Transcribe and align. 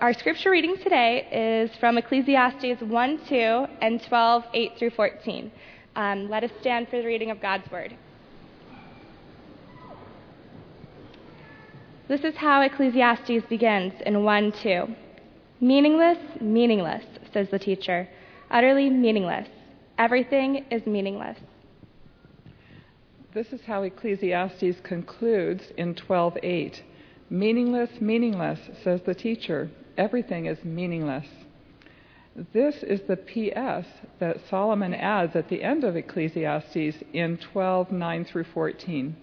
Our 0.00 0.12
scripture 0.12 0.50
reading 0.50 0.76
today 0.78 1.28
is 1.30 1.76
from 1.78 1.98
Ecclesiastes 1.98 2.82
1 2.82 3.20
2 3.28 3.34
and 3.80 4.02
12 4.02 4.44
8 4.52 4.72
through 4.78 4.90
14. 4.90 5.52
Um, 5.96 6.28
let 6.30 6.44
us 6.44 6.50
stand 6.60 6.88
for 6.88 7.00
the 7.00 7.06
reading 7.06 7.30
of 7.30 7.40
God's 7.40 7.70
word. 7.70 7.96
This 12.08 12.22
is 12.24 12.36
how 12.36 12.62
Ecclesiastes 12.62 13.46
begins 13.48 13.92
in 14.06 14.24
1 14.24 14.52
2. 14.52 14.94
Meaningless, 15.60 16.18
meaningless, 16.40 17.04
says 17.32 17.48
the 17.50 17.58
teacher. 17.58 18.08
Utterly 18.50 18.88
meaningless. 18.88 19.48
Everything 19.98 20.64
is 20.70 20.86
meaningless. 20.86 21.38
This 23.34 23.52
is 23.52 23.60
how 23.66 23.82
Ecclesiastes 23.82 24.80
concludes 24.82 25.72
in 25.76 25.94
12:8. 25.94 26.82
Meaningless, 27.30 28.00
meaningless, 28.00 28.58
says 28.82 29.02
the 29.02 29.14
teacher. 29.14 29.70
Everything 29.98 30.46
is 30.46 30.64
meaningless. 30.64 31.26
This 32.54 32.82
is 32.82 33.02
the 33.02 33.16
PS 33.16 33.86
that 34.18 34.40
Solomon 34.48 34.94
adds 34.94 35.36
at 35.36 35.48
the 35.48 35.62
end 35.62 35.84
of 35.84 35.94
Ecclesiastes 35.94 37.02
in 37.12 37.36
12:9 37.36 38.24
through 38.24 38.44
14. 38.44 39.14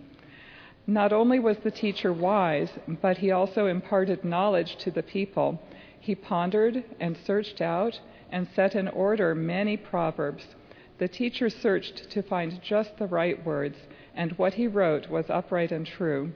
Not 0.86 1.14
only 1.14 1.40
was 1.40 1.58
the 1.58 1.72
teacher 1.72 2.14
wise, 2.14 2.78
but 3.02 3.18
he 3.18 3.32
also 3.32 3.66
imparted 3.66 4.24
knowledge 4.24 4.76
to 4.78 4.92
the 4.92 5.02
people. 5.02 5.60
He 6.00 6.14
pondered 6.14 6.84
and 7.00 7.18
searched 7.18 7.60
out 7.60 8.00
and 8.32 8.48
set 8.50 8.76
in 8.76 8.88
order 8.90 9.34
many 9.34 9.78
proverbs. 9.78 10.56
The 11.00 11.08
teacher 11.08 11.50
searched 11.50 12.12
to 12.12 12.22
find 12.22 12.62
just 12.62 12.98
the 12.98 13.08
right 13.08 13.44
words, 13.44 13.78
and 14.14 14.34
what 14.34 14.54
he 14.54 14.68
wrote 14.68 15.10
was 15.10 15.30
upright 15.30 15.72
and 15.72 15.88
true. 15.88 16.32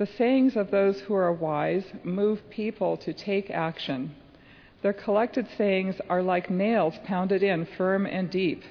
The 0.00 0.06
sayings 0.06 0.56
of 0.56 0.70
those 0.70 0.98
who 1.00 1.12
are 1.12 1.30
wise 1.30 1.84
move 2.04 2.48
people 2.48 2.96
to 2.96 3.12
take 3.12 3.50
action. 3.50 4.14
Their 4.80 4.94
collected 4.94 5.46
sayings 5.58 5.96
are 6.08 6.22
like 6.22 6.48
nails 6.48 6.94
pounded 7.04 7.42
in 7.42 7.66
firm 7.76 8.06
and 8.06 8.30
deep. 8.30 8.62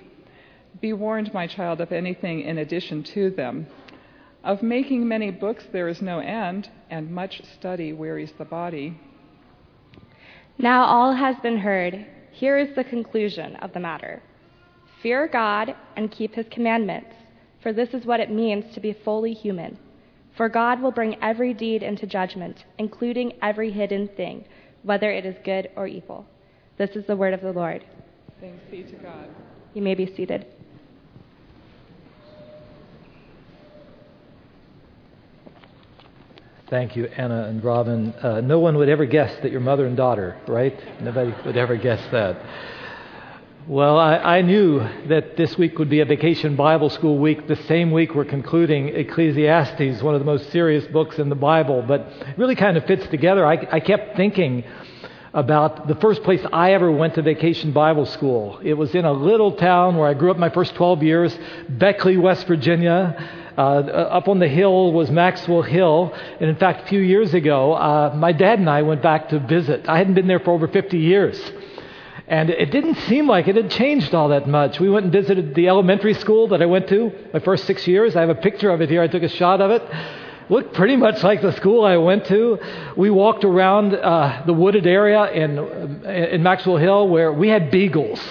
Be 0.81 0.92
warned, 0.92 1.31
my 1.31 1.45
child, 1.45 1.81
of 1.81 1.92
anything 1.92 2.42
in 2.42 2.58
addition 2.58 3.04
to 3.14 3.30
them. 3.30 3.67
Of 4.44 4.64
making 4.64 5.08
many 5.08 5.30
books 5.30 5.66
there 5.72 5.88
is 5.88 6.02
no 6.02 6.17
end, 6.17 6.72
and 6.89 7.12
much 7.12 7.44
study 7.45 7.94
wearies 7.94 8.34
the 8.39 8.45
body. 8.45 9.00
Now 10.58 10.84
all 10.86 11.14
has 11.14 11.36
been 11.44 11.59
heard. 11.59 12.08
Here 12.32 12.58
is 12.58 12.76
the 12.76 12.84
conclusion 12.84 13.56
of 13.58 13.72
the 13.73 13.80
matter 13.80 14.23
Fear 15.04 15.28
God 15.28 15.76
and 15.95 16.11
keep 16.11 16.34
his 16.34 16.48
commandments, 16.50 17.14
for 17.61 17.72
this 17.72 17.94
is 17.94 18.08
what 18.08 18.20
it 18.20 18.32
means 18.32 18.73
to 18.73 18.80
be 18.80 18.94
fully 18.94 19.34
human. 19.36 19.78
For 20.40 20.48
God 20.48 20.82
will 20.82 20.94
bring 20.94 21.22
every 21.22 21.54
deed 21.54 21.84
into 21.84 22.08
judgment, 22.08 22.64
including 22.78 23.34
every 23.42 23.72
hidden 23.72 24.08
thing, 24.08 24.45
whether 24.84 25.12
it 25.12 25.26
is 25.26 25.36
good 25.44 25.70
or 25.76 25.86
evil. 25.86 26.26
This 26.78 26.92
is 26.92 27.06
the 27.08 27.16
word 27.18 27.34
of 27.34 27.42
the 27.42 27.52
Lord. 27.52 27.84
Thanks 28.40 28.64
be 28.72 28.84
to 28.84 28.95
God. 29.04 29.28
You 29.73 29.82
may 29.82 29.95
be 29.95 30.06
seated. 30.16 30.45
Thank 36.70 36.95
you, 36.95 37.08
Anna 37.08 37.48
and 37.50 37.62
Robin. 37.62 38.14
Uh, 38.14 38.40
no 38.40 38.62
one 38.62 38.78
would 38.78 38.88
ever 38.88 39.06
guess 39.06 39.42
that 39.42 39.52
you're 39.52 39.60
mother 39.60 39.88
and 39.88 39.98
daughter, 39.98 40.40
right? 40.48 40.80
Nobody 41.02 41.34
would 41.45 41.58
ever 41.58 41.76
guess 41.76 42.00
that. 42.14 42.38
Well, 43.68 44.00
I, 44.00 44.16
I, 44.16 44.42
knew 44.42 44.80
that 45.10 45.36
this 45.38 45.58
week 45.58 45.78
would 45.78 45.90
be 45.90 46.00
a 46.00 46.06
vacation 46.06 46.56
Bible 46.56 46.90
school 46.90 47.20
week, 47.20 47.48
the 47.48 47.56
same 47.56 47.92
week 47.92 48.16
we're 48.16 48.26
concluding 48.26 48.88
Ecclesiastes, 48.90 50.02
one 50.02 50.16
of 50.16 50.22
the 50.22 50.26
most 50.26 50.50
serious 50.52 50.88
books 50.88 51.20
in 51.20 51.30
the 51.30 51.36
Bible, 51.36 51.84
but 51.88 52.02
it 52.22 52.38
really 52.38 52.56
kind 52.56 52.78
of 52.78 52.86
fits 52.86 53.06
together. 53.08 53.46
I, 53.46 53.68
I 53.72 53.80
kept 53.80 54.16
thinking 54.16 54.64
about 55.34 55.88
the 55.88 55.96
first 55.96 56.24
place 56.24 56.44
I 56.52 56.74
ever 56.74 56.90
went 56.90 57.16
to 57.16 57.22
vacation 57.22 57.72
Bible 57.72 58.08
school. 58.08 58.60
It 58.64 58.74
was 58.74 58.96
in 58.96 59.06
a 59.06 59.12
little 59.12 59.52
town 59.52 59.98
where 59.98 60.08
I 60.08 60.16
grew 60.16 60.32
up 60.32 60.38
my 60.38 60.50
first 60.50 60.73
12 60.76 61.04
years, 61.04 61.38
Beckley, 61.68 62.18
West 62.18 62.48
Virginia. 62.48 63.52
Uh, 63.56 63.62
up 63.62 64.30
on 64.30 64.39
the 64.39 64.48
hill 64.48 64.94
was 64.94 65.12
Maxwell 65.12 65.62
Hill. 65.62 66.16
And 66.39 66.50
in 66.50 66.56
fact, 66.56 66.86
a 66.86 66.88
few 66.88 67.02
years 67.02 67.33
ago, 67.33 67.73
uh, 67.73 68.14
my 68.16 68.32
dad 68.32 68.58
and 68.58 68.70
I 68.70 68.82
went 68.82 69.04
back 69.04 69.30
to 69.30 69.39
visit. 69.39 69.88
I 69.88 69.98
hadn't 69.98 70.16
been 70.16 70.28
there 70.28 70.39
for 70.39 70.52
over 70.52 70.67
50 70.67 70.98
years. 70.98 71.39
And 72.30 72.52
it 72.52 72.70
didn't 72.70 72.95
seem 73.08 73.28
like 73.28 73.48
it 73.48 73.56
had 73.56 73.72
changed 73.72 74.14
all 74.14 74.30
that 74.30 74.48
much. 74.48 74.80
We 74.80 74.88
went 74.88 75.06
and 75.06 75.12
visited 75.12 75.56
the 75.56 75.67
elementary 75.67 76.14
school 76.14 76.48
that 76.50 76.62
I 76.62 76.67
went 76.67 76.88
to 76.90 77.12
my 77.34 77.40
first 77.40 77.66
six 77.66 77.88
years. 77.88 78.16
I 78.16 78.22
have 78.22 78.30
a 78.30 78.36
picture 78.36 78.70
of 78.70 78.82
it 78.82 78.90
here. 78.90 79.02
I 79.02 79.08
took 79.08 79.23
a 79.23 79.28
shot 79.28 79.62
of 79.62 79.72
it. 79.72 79.82
Looked 80.48 80.76
pretty 80.76 80.95
much 80.95 81.23
like 81.23 81.42
the 81.42 81.52
school 81.54 81.84
I 81.84 81.98
went 81.98 82.26
to. 82.28 82.60
We 82.95 83.10
walked 83.10 83.44
around 83.44 83.95
uh, 83.95 84.44
the 84.45 84.54
wooded 84.54 84.86
area 84.86 85.32
in, 85.32 85.58
in 86.06 86.44
Maxwell 86.44 86.78
Hill 86.78 87.08
where 87.08 87.34
we 87.34 87.50
had 87.50 87.72
beagles. 87.72 88.22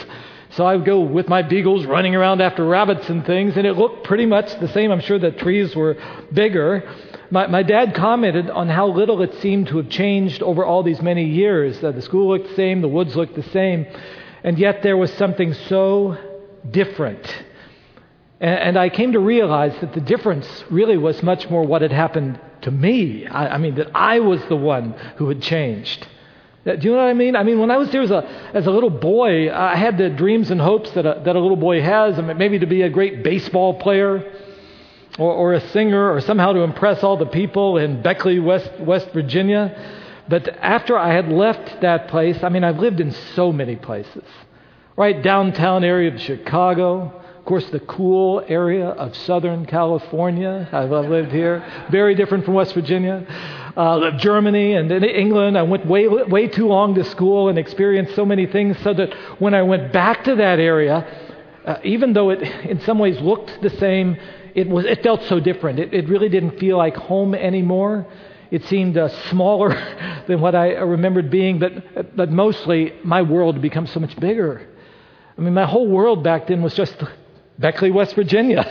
So 0.50 0.64
I 0.64 0.76
would 0.76 0.87
go 0.87 1.00
with 1.00 1.28
my 1.28 1.42
beagles 1.42 1.84
running 1.84 2.14
around 2.14 2.41
after 2.41 2.64
rabbits 2.64 3.08
and 3.08 3.26
things, 3.26 3.56
and 3.56 3.66
it 3.66 3.75
looked 3.75 4.04
pretty 4.04 4.26
much 4.26 4.58
the 4.60 4.69
same. 4.69 4.92
I'm 4.92 5.00
sure 5.00 5.19
the 5.19 5.32
trees 5.32 5.75
were 5.75 5.97
bigger. 6.32 6.88
My, 7.30 7.46
my 7.46 7.62
dad 7.62 7.94
commented 7.94 8.48
on 8.48 8.68
how 8.68 8.86
little 8.88 9.20
it 9.20 9.34
seemed 9.40 9.66
to 9.68 9.76
have 9.76 9.90
changed 9.90 10.42
over 10.42 10.64
all 10.64 10.82
these 10.82 11.02
many 11.02 11.24
years. 11.24 11.82
Uh, 11.84 11.92
the 11.92 12.00
school 12.00 12.28
looked 12.28 12.48
the 12.48 12.54
same, 12.54 12.80
the 12.80 12.88
woods 12.88 13.14
looked 13.16 13.34
the 13.34 13.42
same, 13.42 13.86
and 14.42 14.58
yet 14.58 14.82
there 14.82 14.96
was 14.96 15.12
something 15.12 15.52
so 15.52 16.16
different. 16.70 17.26
And, 18.40 18.58
and 18.60 18.78
I 18.78 18.88
came 18.88 19.12
to 19.12 19.18
realize 19.18 19.78
that 19.80 19.92
the 19.92 20.00
difference 20.00 20.64
really 20.70 20.96
was 20.96 21.22
much 21.22 21.50
more 21.50 21.64
what 21.64 21.82
had 21.82 21.92
happened 21.92 22.40
to 22.62 22.70
me. 22.70 23.26
I, 23.26 23.56
I 23.56 23.58
mean, 23.58 23.74
that 23.74 23.90
I 23.94 24.20
was 24.20 24.42
the 24.46 24.56
one 24.56 24.92
who 25.16 25.28
had 25.28 25.42
changed. 25.42 26.08
Do 26.64 26.76
you 26.80 26.90
know 26.92 26.96
what 26.96 27.08
I 27.08 27.14
mean? 27.14 27.36
I 27.36 27.42
mean, 27.42 27.58
when 27.60 27.70
I 27.70 27.76
was 27.76 27.90
there 27.90 28.02
as 28.02 28.10
a, 28.10 28.26
as 28.54 28.66
a 28.66 28.70
little 28.70 28.90
boy, 28.90 29.52
I 29.52 29.76
had 29.76 29.98
the 29.98 30.08
dreams 30.08 30.50
and 30.50 30.60
hopes 30.60 30.90
that 30.92 31.04
a, 31.04 31.20
that 31.24 31.36
a 31.36 31.40
little 31.40 31.56
boy 31.56 31.82
has, 31.82 32.18
maybe 32.36 32.58
to 32.58 32.66
be 32.66 32.82
a 32.82 32.90
great 32.90 33.22
baseball 33.22 33.74
player 33.74 34.38
or, 35.18 35.32
or 35.32 35.52
a 35.54 35.60
singer 35.70 36.10
or 36.10 36.20
somehow 36.20 36.52
to 36.52 36.60
impress 36.60 37.02
all 37.02 37.16
the 37.16 37.26
people 37.26 37.76
in 37.76 38.00
Beckley, 38.02 38.38
West, 38.38 38.70
West 38.80 39.10
Virginia. 39.12 39.76
But 40.28 40.48
after 40.48 40.96
I 40.96 41.12
had 41.12 41.28
left 41.28 41.80
that 41.80 42.08
place, 42.08 42.42
I 42.42 42.48
mean, 42.48 42.64
I've 42.64 42.78
lived 42.78 43.00
in 43.00 43.12
so 43.34 43.52
many 43.52 43.76
places. 43.76 44.24
Right 44.96 45.22
downtown 45.22 45.84
area 45.84 46.12
of 46.12 46.20
Chicago, 46.20 47.22
of 47.38 47.44
course, 47.44 47.68
the 47.70 47.80
cool 47.80 48.44
area 48.46 48.88
of 48.88 49.16
Southern 49.16 49.64
California. 49.64 50.68
I've 50.70 50.90
lived 50.90 51.32
here, 51.32 51.64
very 51.90 52.14
different 52.14 52.44
from 52.44 52.54
West 52.54 52.74
Virginia. 52.74 53.26
Uh, 53.78 54.10
Germany 54.18 54.74
and 54.74 54.90
in 54.90 55.04
England. 55.04 55.56
I 55.56 55.62
went 55.62 55.86
way, 55.86 56.08
way 56.08 56.48
too 56.48 56.66
long 56.66 56.96
to 56.96 57.04
school 57.04 57.48
and 57.48 57.56
experienced 57.56 58.16
so 58.16 58.26
many 58.26 58.44
things, 58.44 58.76
so 58.82 58.92
that 58.92 59.14
when 59.38 59.54
I 59.54 59.62
went 59.62 59.92
back 59.92 60.24
to 60.24 60.34
that 60.34 60.58
area, 60.58 61.06
uh, 61.64 61.76
even 61.84 62.12
though 62.12 62.30
it 62.30 62.42
in 62.42 62.80
some 62.80 62.98
ways 62.98 63.20
looked 63.20 63.62
the 63.62 63.70
same, 63.70 64.16
it, 64.58 64.69
was, 64.69 64.84
it 64.84 65.04
felt 65.04 65.22
so 65.24 65.38
different. 65.38 65.78
It, 65.78 65.94
it 65.94 66.08
really 66.08 66.28
didn't 66.28 66.58
feel 66.58 66.76
like 66.76 66.96
home 66.96 67.32
anymore. 67.32 68.06
It 68.50 68.64
seemed 68.64 68.98
uh, 68.98 69.08
smaller 69.30 69.70
than 70.26 70.41
what 70.41 70.56
I 70.56 70.72
remembered 70.72 71.30
being, 71.30 71.60
but, 71.60 72.16
but 72.16 72.32
mostly 72.32 72.94
my 73.04 73.22
world 73.22 73.54
had 73.54 73.62
become 73.62 73.86
so 73.86 74.00
much 74.00 74.19
bigger. 74.19 74.66
I 75.36 75.41
mean, 75.41 75.54
my 75.54 75.64
whole 75.64 75.86
world 75.86 76.24
back 76.24 76.48
then 76.48 76.60
was 76.62 76.74
just 76.74 76.96
Beckley, 77.58 77.92
West 77.92 78.16
Virginia. 78.16 78.64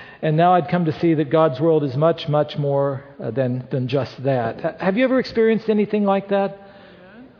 and 0.22 0.36
now 0.36 0.54
I'd 0.54 0.68
come 0.68 0.86
to 0.86 0.98
see 0.98 1.14
that 1.14 1.30
God's 1.30 1.60
world 1.60 1.84
is 1.84 1.96
much, 1.96 2.28
much 2.28 2.58
more 2.58 3.04
uh, 3.22 3.30
than, 3.30 3.68
than 3.70 3.86
just 3.86 4.20
that. 4.24 4.80
Have 4.80 4.96
you 4.96 5.04
ever 5.04 5.20
experienced 5.20 5.68
anything 5.68 6.04
like 6.04 6.30
that? 6.30 6.61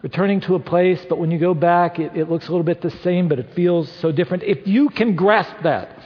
Returning 0.02 0.40
to 0.42 0.56
a 0.56 0.58
place, 0.58 1.04
but 1.08 1.18
when 1.18 1.30
you 1.30 1.38
go 1.38 1.54
back, 1.54 2.00
it, 2.00 2.16
it 2.16 2.28
looks 2.28 2.48
a 2.48 2.50
little 2.50 2.64
bit 2.64 2.82
the 2.82 2.90
same, 2.90 3.28
but 3.28 3.38
it 3.38 3.54
feels 3.54 3.88
so 4.00 4.10
different. 4.10 4.42
If 4.42 4.66
you 4.66 4.88
can 4.88 5.14
grasp 5.14 5.62
that, 5.62 5.96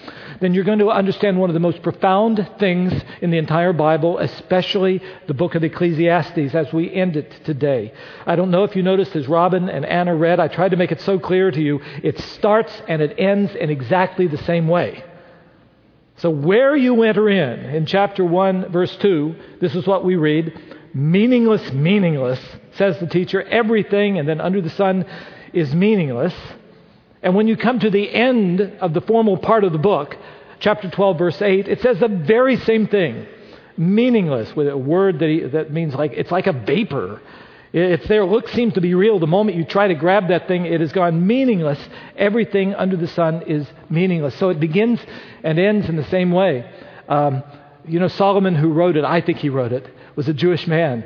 then 0.40 0.52
you're 0.52 0.64
going 0.64 0.80
to 0.80 0.90
understand 0.90 1.40
one 1.40 1.48
of 1.48 1.54
the 1.54 1.60
most 1.60 1.82
profound 1.82 2.46
things 2.58 2.92
in 3.22 3.30
the 3.30 3.38
entire 3.38 3.72
Bible, 3.72 4.18
especially 4.18 5.00
the 5.26 5.32
book 5.32 5.54
of 5.54 5.64
Ecclesiastes 5.64 6.54
as 6.54 6.70
we 6.74 6.92
end 6.92 7.16
it 7.16 7.40
today. 7.44 7.94
I 8.26 8.36
don't 8.36 8.50
know 8.50 8.64
if 8.64 8.76
you 8.76 8.82
noticed 8.82 9.16
as 9.16 9.28
Robin 9.28 9.70
and 9.70 9.86
Anna 9.86 10.14
read, 10.14 10.40
I 10.40 10.48
tried 10.48 10.72
to 10.72 10.76
make 10.76 10.92
it 10.92 11.00
so 11.00 11.18
clear 11.18 11.50
to 11.50 11.62
you, 11.62 11.80
it 12.02 12.18
starts 12.18 12.72
and 12.88 13.00
it 13.00 13.14
ends 13.18 13.54
in 13.54 13.70
exactly 13.70 14.26
the 14.26 14.36
same 14.36 14.68
way. 14.68 15.04
So, 16.18 16.28
where 16.28 16.76
you 16.76 17.02
enter 17.02 17.30
in, 17.30 17.60
in 17.60 17.86
chapter 17.86 18.24
1, 18.24 18.72
verse 18.72 18.94
2, 18.96 19.36
this 19.60 19.74
is 19.74 19.86
what 19.86 20.04
we 20.04 20.16
read 20.16 20.52
meaningless, 20.94 21.72
meaningless, 21.72 22.40
says 22.76 22.98
the 23.00 23.06
teacher. 23.06 23.42
Everything, 23.42 24.18
and 24.18 24.28
then 24.28 24.40
under 24.40 24.60
the 24.60 24.70
sun, 24.70 25.04
is 25.52 25.74
meaningless. 25.74 26.34
And 27.22 27.34
when 27.34 27.48
you 27.48 27.56
come 27.56 27.80
to 27.80 27.90
the 27.90 28.12
end 28.12 28.60
of 28.60 28.94
the 28.94 29.00
formal 29.00 29.36
part 29.36 29.64
of 29.64 29.72
the 29.72 29.78
book, 29.78 30.16
chapter 30.60 30.90
12, 30.90 31.18
verse 31.18 31.42
8, 31.42 31.68
it 31.68 31.80
says 31.80 31.98
the 32.00 32.08
very 32.08 32.56
same 32.56 32.86
thing 32.86 33.26
meaningless, 33.76 34.54
with 34.56 34.68
a 34.68 34.76
word 34.76 35.18
that, 35.18 35.28
he, 35.28 35.40
that 35.40 35.72
means 35.72 35.94
like 35.94 36.12
it's 36.12 36.30
like 36.30 36.46
a 36.46 36.52
vapor. 36.52 37.20
It's 37.72 38.06
there, 38.08 38.24
look 38.24 38.48
seems 38.48 38.74
to 38.74 38.80
be 38.80 38.94
real. 38.94 39.18
The 39.18 39.26
moment 39.26 39.58
you 39.58 39.64
try 39.64 39.88
to 39.88 39.94
grab 39.94 40.28
that 40.28 40.48
thing, 40.48 40.64
it 40.64 40.80
has 40.80 40.92
gone 40.92 41.26
meaningless. 41.26 41.78
Everything 42.16 42.74
under 42.74 42.96
the 42.96 43.08
sun 43.08 43.42
is 43.42 43.66
meaningless. 43.90 44.34
So 44.36 44.48
it 44.48 44.60
begins 44.60 45.00
and 45.42 45.58
ends 45.58 45.88
in 45.88 45.96
the 45.96 46.04
same 46.04 46.32
way. 46.32 46.70
Um, 47.08 47.42
you 47.86 48.00
know, 48.00 48.08
Solomon, 48.08 48.54
who 48.54 48.72
wrote 48.72 48.96
it, 48.96 49.04
I 49.04 49.20
think 49.20 49.38
he 49.38 49.50
wrote 49.50 49.72
it, 49.72 49.86
was 50.14 50.26
a 50.28 50.32
Jewish 50.32 50.66
man. 50.66 51.04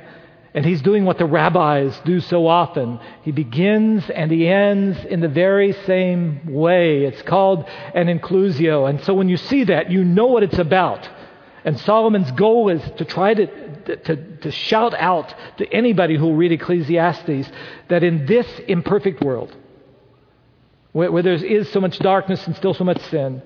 And 0.52 0.64
he's 0.64 0.82
doing 0.82 1.05
what 1.05 1.19
the 1.19 1.26
rabbis 1.26 2.00
do 2.05 2.20
so 2.20 2.47
often. 2.47 2.99
He 3.23 3.31
begins 3.31 4.08
and 4.11 4.32
he 4.32 4.49
ends 4.49 4.99
in 5.05 5.20
the 5.20 5.29
very 5.29 5.73
same 5.87 6.41
way. 6.52 7.05
It's 7.05 7.23
called 7.23 7.69
an 7.94 8.06
inclusio. 8.08 8.88
And 8.88 9.00
so 9.05 9.14
when 9.14 9.29
you 9.29 9.37
see 9.37 9.64
that, 9.64 9.91
you 9.93 10.02
know 10.02 10.26
what 10.26 10.43
it's 10.43 10.58
about. 10.58 11.08
And 11.64 11.79
Solomon's 11.79 12.32
goal 12.32 12.69
is 12.69 12.82
to 12.97 13.05
try 13.05 13.35
to, 13.35 13.97
to, 13.97 14.37
to 14.38 14.50
shout 14.50 14.94
out 14.94 15.32
to 15.58 15.73
anybody 15.73 16.17
who 16.17 16.25
will 16.26 16.37
read 16.37 16.53
Ecclesiastes 16.53 17.49
that 17.88 18.03
in 18.03 18.26
this 18.26 18.46
imperfect 18.67 19.23
world, 19.23 19.55
where, 20.93 21.12
where 21.12 21.23
there 21.23 21.35
is 21.35 21.70
so 21.70 21.81
much 21.81 21.99
darkness 22.00 22.44
and 22.46 22.56
still 22.56 22.75
so 22.75 22.82
much 22.82 23.00
sin, 23.03 23.43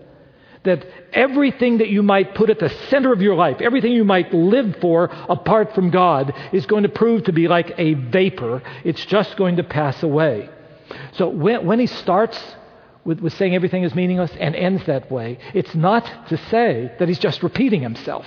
that 0.64 0.86
everything 1.12 1.78
that 1.78 1.88
you 1.88 2.02
might 2.02 2.34
put 2.34 2.50
at 2.50 2.58
the 2.58 2.70
center 2.90 3.12
of 3.12 3.22
your 3.22 3.34
life, 3.34 3.60
everything 3.60 3.92
you 3.92 4.04
might 4.04 4.32
live 4.32 4.76
for 4.80 5.04
apart 5.28 5.74
from 5.74 5.90
God, 5.90 6.34
is 6.52 6.66
going 6.66 6.82
to 6.82 6.88
prove 6.88 7.24
to 7.24 7.32
be 7.32 7.48
like 7.48 7.72
a 7.78 7.94
vapor. 7.94 8.62
It's 8.82 9.04
just 9.04 9.36
going 9.36 9.56
to 9.56 9.62
pass 9.62 10.02
away. 10.02 10.48
So 11.12 11.28
when, 11.28 11.64
when 11.66 11.78
he 11.78 11.86
starts 11.86 12.38
with, 13.04 13.20
with 13.20 13.34
saying 13.34 13.54
everything 13.54 13.84
is 13.84 13.94
meaningless 13.94 14.32
and 14.38 14.56
ends 14.56 14.84
that 14.86 15.10
way, 15.10 15.38
it's 15.52 15.74
not 15.74 16.28
to 16.28 16.36
say 16.48 16.92
that 16.98 17.08
he's 17.08 17.18
just 17.18 17.42
repeating 17.42 17.82
himself. 17.82 18.26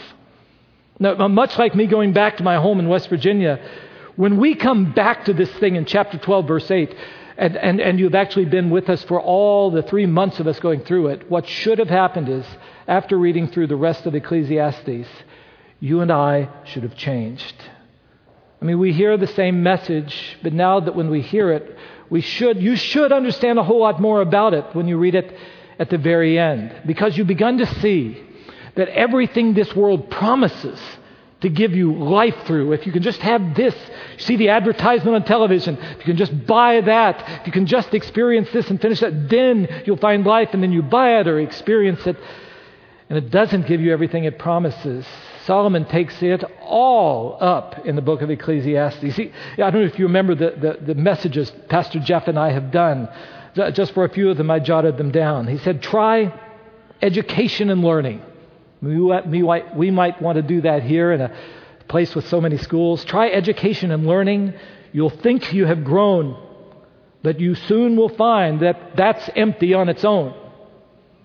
Now, 1.00 1.28
much 1.28 1.58
like 1.58 1.76
me 1.76 1.86
going 1.86 2.14
back 2.14 2.38
to 2.38 2.44
my 2.44 2.56
home 2.56 2.80
in 2.80 2.88
West 2.88 3.10
Virginia, 3.10 3.60
when 4.16 4.38
we 4.38 4.56
come 4.56 4.94
back 4.94 5.26
to 5.26 5.34
this 5.34 5.52
thing 5.60 5.76
in 5.76 5.86
chapter 5.86 6.18
12, 6.18 6.48
verse 6.48 6.72
8, 6.72 6.96
and, 7.38 7.56
and, 7.56 7.80
and 7.80 8.00
you've 8.00 8.16
actually 8.16 8.46
been 8.46 8.70
with 8.72 8.90
us 8.90 9.04
for 9.04 9.22
all 9.22 9.70
the 9.70 9.84
three 9.84 10.08
months 10.08 10.40
of 10.40 10.48
us 10.48 10.60
going 10.60 10.82
through 10.82 11.08
it, 11.08 11.30
what 11.30 11.48
should 11.48 11.78
have 11.78 11.90
happened 11.90 12.30
is, 12.30 12.46
after 12.88 13.18
reading 13.18 13.48
through 13.48 13.68
the 13.68 13.76
rest 13.76 14.06
of 14.08 14.16
Ecclesiastes, 14.16 15.08
you 15.80 16.02
and 16.02 16.12
I 16.12 16.50
should 16.66 16.84
have 16.84 16.96
changed. 16.96 17.54
I 18.60 18.66
mean, 18.66 18.80
we 18.80 18.92
hear 18.92 19.18
the 19.18 19.28
same 19.28 19.62
message, 19.62 20.38
but 20.42 20.52
now 20.52 20.80
that 20.80 20.96
when 20.96 21.12
we 21.12 21.22
hear 21.22 21.52
it, 21.52 21.78
we 22.10 22.22
should, 22.22 22.60
you 22.62 22.76
should 22.76 23.12
understand 23.12 23.60
a 23.60 23.64
whole 23.64 23.82
lot 23.82 24.02
more 24.02 24.22
about 24.22 24.56
it 24.56 24.66
when 24.74 24.88
you 24.88 24.98
read 24.98 25.14
it 25.14 25.38
at 25.78 25.92
the 25.92 25.98
very 26.00 26.40
end, 26.40 26.76
because 26.88 27.16
you've 27.16 27.28
begun 27.28 27.60
to 27.60 27.68
see 27.82 28.24
that 28.76 28.90
everything 28.90 29.54
this 29.54 29.76
world 29.76 30.10
promises 30.10 30.80
to 31.42 31.50
give 31.50 31.74
you 31.74 31.94
life 31.94 32.36
through. 32.46 32.74
If 32.74 32.86
you 32.88 32.92
can 32.92 33.04
just 33.04 33.20
have 33.22 33.56
this, 33.56 33.76
see 34.18 34.38
the 34.38 34.50
advertisement 34.50 35.16
on 35.16 35.24
television, 35.24 35.78
if 35.78 36.00
you 36.00 36.06
can 36.06 36.18
just 36.18 36.48
buy 36.48 36.82
that, 36.82 37.42
if 37.42 37.48
you 37.48 37.54
can 37.54 37.68
just 37.68 37.94
experience 37.94 38.50
this 38.52 38.70
and 38.70 38.82
finish 38.82 39.02
that, 39.02 39.30
then 39.30 39.84
you'll 39.86 39.98
find 39.98 40.26
life, 40.26 40.50
and 40.54 40.64
then 40.64 40.72
you 40.72 40.82
buy 40.82 41.20
it 41.20 41.28
or 41.28 41.40
experience 41.40 42.06
it. 42.08 42.18
And 43.10 43.18
it 43.18 43.30
doesn't 43.30 43.68
give 43.68 43.80
you 43.80 43.94
everything 43.94 44.24
it 44.26 44.38
promises. 44.40 45.06
Solomon 45.46 45.86
takes 45.86 46.22
it 46.22 46.44
all 46.62 47.38
up 47.40 47.86
in 47.86 47.96
the 47.96 48.02
book 48.02 48.22
of 48.22 48.30
Ecclesiastes. 48.30 49.16
See, 49.16 49.32
I 49.54 49.70
don't 49.70 49.76
know 49.76 49.88
if 49.88 49.98
you 49.98 50.08
remember 50.08 50.36
the, 50.36 50.50
the, 50.52 50.94
the 50.94 50.96
messages 50.96 51.52
Pastor 51.70 52.00
Jeff 52.00 52.28
and 52.28 52.38
I 52.38 52.52
have 52.52 52.72
done. 52.72 53.08
Just 53.72 53.94
for 53.94 54.04
a 54.04 54.10
few 54.10 54.30
of 54.30 54.38
them, 54.38 54.52
I 54.52 54.60
jotted 54.60 54.98
them 54.98 55.12
down. 55.12 55.48
He 55.48 55.58
said, 55.60 55.82
try 55.82 56.38
education 57.02 57.70
and 57.70 57.82
learning. 57.82 58.22
We, 58.82 59.92
might 59.92 60.22
want 60.22 60.36
to 60.36 60.42
do 60.42 60.62
that 60.62 60.84
here 60.84 61.12
in 61.12 61.22
a 61.22 61.36
place 61.88 62.14
with 62.14 62.28
so 62.28 62.40
many 62.40 62.58
schools. 62.58 63.04
Try 63.06 63.30
education 63.30 63.92
and 63.92 64.06
learning. 64.06 64.54
You'll 64.92 65.10
think 65.10 65.54
you 65.54 65.66
have 65.66 65.84
grown, 65.84 66.38
but 67.24 67.40
you 67.40 67.56
soon 67.56 67.96
will 67.96 68.10
find 68.10 68.60
that 68.62 68.96
that's 68.96 69.30
empty 69.36 69.74
on 69.74 69.90
its 69.90 70.06
own. 70.06 70.34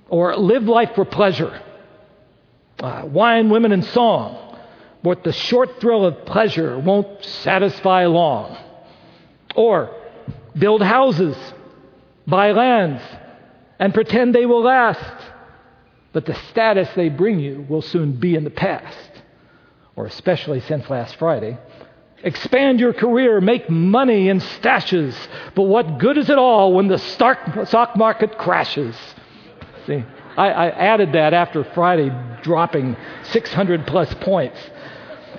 Or 0.08 0.36
live 0.36 0.64
life 0.64 0.94
for 0.94 1.04
pleasure. 1.04 1.60
Uh, 2.78 3.02
wine, 3.06 3.50
women, 3.50 3.72
and 3.72 3.84
song. 3.84 4.58
But 5.02 5.24
the 5.24 5.32
short 5.32 5.80
thrill 5.80 6.06
of 6.06 6.24
pleasure 6.26 6.78
won't 6.78 7.24
satisfy 7.24 8.06
long. 8.06 8.56
Or 9.54 9.94
build 10.56 10.82
houses, 10.82 11.36
buy 12.26 12.52
lands, 12.52 13.02
and 13.78 13.92
pretend 13.92 14.34
they 14.34 14.46
will 14.46 14.62
last 14.62 15.21
but 16.12 16.26
the 16.26 16.34
status 16.50 16.88
they 16.94 17.08
bring 17.08 17.40
you 17.40 17.64
will 17.68 17.82
soon 17.82 18.12
be 18.12 18.34
in 18.34 18.44
the 18.44 18.50
past, 18.50 19.10
or 19.96 20.06
especially 20.06 20.60
since 20.60 20.88
last 20.90 21.16
Friday. 21.16 21.58
Expand 22.24 22.78
your 22.78 22.92
career, 22.92 23.40
make 23.40 23.68
money 23.68 24.28
in 24.28 24.38
stashes, 24.38 25.16
but 25.54 25.64
what 25.64 25.98
good 25.98 26.16
is 26.16 26.30
it 26.30 26.38
all 26.38 26.72
when 26.72 26.86
the 26.86 26.98
stock 26.98 27.96
market 27.96 28.38
crashes? 28.38 28.96
See, 29.86 30.04
I, 30.36 30.50
I 30.50 30.68
added 30.68 31.12
that 31.12 31.34
after 31.34 31.64
Friday 31.64 32.10
dropping 32.42 32.96
600 33.24 33.86
plus 33.86 34.14
points. 34.14 34.58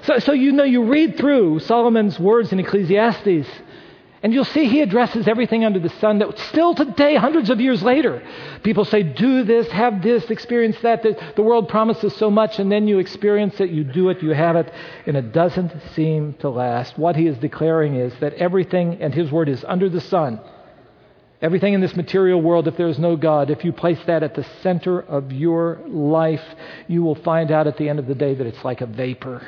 So, 0.04 0.20
so 0.20 0.34
you 0.34 0.52
know, 0.52 0.66
you 0.66 0.84
read 0.84 1.18
through 1.18 1.60
Solomon's 1.60 2.20
words 2.20 2.52
in 2.52 2.60
Ecclesiastes, 2.60 3.48
and 4.24 4.34
you'll 4.34 4.46
see 4.46 4.70
he 4.70 4.80
addresses 4.80 5.28
everything 5.28 5.66
under 5.66 5.80
the 5.80 5.90
sun 6.00 6.20
that 6.20 6.40
still 6.40 6.74
today, 6.74 7.16
hundreds 7.16 7.50
of 7.50 7.60
years 7.60 7.84
later, 7.84 8.24
people 8.64 8.86
say, 8.86 9.04
do 9.04 9.44
this, 9.44 9.68
have 9.68 10.02
this, 10.02 10.30
experience 10.32 10.78
that. 10.82 11.04
The 11.36 11.42
world 11.42 11.68
promises 11.68 12.16
so 12.16 12.32
much, 12.32 12.58
and 12.58 12.72
then 12.72 12.88
you 12.88 13.00
experience 13.00 13.60
it, 13.60 13.70
you 13.70 13.84
do 13.84 14.10
it, 14.10 14.24
you 14.24 14.30
have 14.30 14.56
it, 14.56 14.72
and 15.06 15.18
it 15.18 15.34
doesn't 15.34 15.74
seem 15.94 16.36
to 16.36 16.50
last. 16.50 16.98
What 16.98 17.18
he 17.18 17.28
is 17.28 17.38
declaring 17.40 17.96
is 17.96 18.14
that 18.22 18.34
everything, 18.36 19.02
and 19.02 19.14
his 19.14 19.30
word 19.30 19.50
is 19.50 19.66
under 19.66 19.90
the 19.90 20.00
sun, 20.00 20.40
everything 21.42 21.74
in 21.74 21.82
this 21.82 21.98
material 21.98 22.42
world, 22.42 22.70
if 22.70 22.78
there 22.78 22.88
is 22.88 22.98
no 22.98 23.18
God, 23.18 23.50
if 23.50 23.66
you 23.66 23.74
place 23.74 24.00
that 24.08 24.24
at 24.24 24.36
the 24.36 24.46
center 24.62 25.02
of 25.02 25.34
your 25.34 25.82
life, 25.86 26.44
you 26.88 27.04
will 27.04 27.16
find 27.16 27.52
out 27.52 27.68
at 27.68 27.76
the 27.76 27.90
end 27.90 28.00
of 28.00 28.08
the 28.08 28.16
day 28.16 28.34
that 28.36 28.48
it's 28.48 28.64
like 28.64 28.80
a 28.80 28.86
vapor 28.86 29.46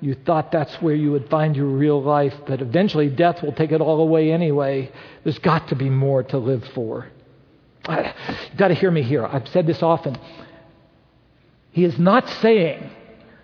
you 0.00 0.14
thought 0.14 0.52
that's 0.52 0.74
where 0.82 0.94
you 0.94 1.12
would 1.12 1.28
find 1.30 1.56
your 1.56 1.66
real 1.66 2.02
life, 2.02 2.34
but 2.46 2.60
eventually 2.60 3.08
death 3.08 3.42
will 3.42 3.52
take 3.52 3.72
it 3.72 3.80
all 3.80 4.00
away 4.00 4.32
anyway. 4.32 4.92
There's 5.22 5.38
got 5.38 5.68
to 5.68 5.76
be 5.76 5.88
more 5.88 6.22
to 6.24 6.38
live 6.38 6.64
for. 6.74 7.08
You've 7.88 8.56
got 8.56 8.68
to 8.68 8.74
hear 8.74 8.90
me 8.90 9.02
here. 9.02 9.24
I've 9.24 9.48
said 9.48 9.66
this 9.66 9.82
often. 9.82 10.18
He 11.72 11.84
is 11.84 11.98
not 11.98 12.28
saying 12.28 12.90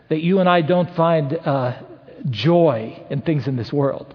that 0.09 0.23
you 0.23 0.41
and 0.41 0.49
I 0.49 0.63
don't 0.63 0.95
find 0.95 1.33
uh, 1.35 1.83
joy 2.29 3.03
in 3.11 3.23
things 3.23 3.47
in 3.47 3.57
this 3.57 3.73
world. 3.73 4.15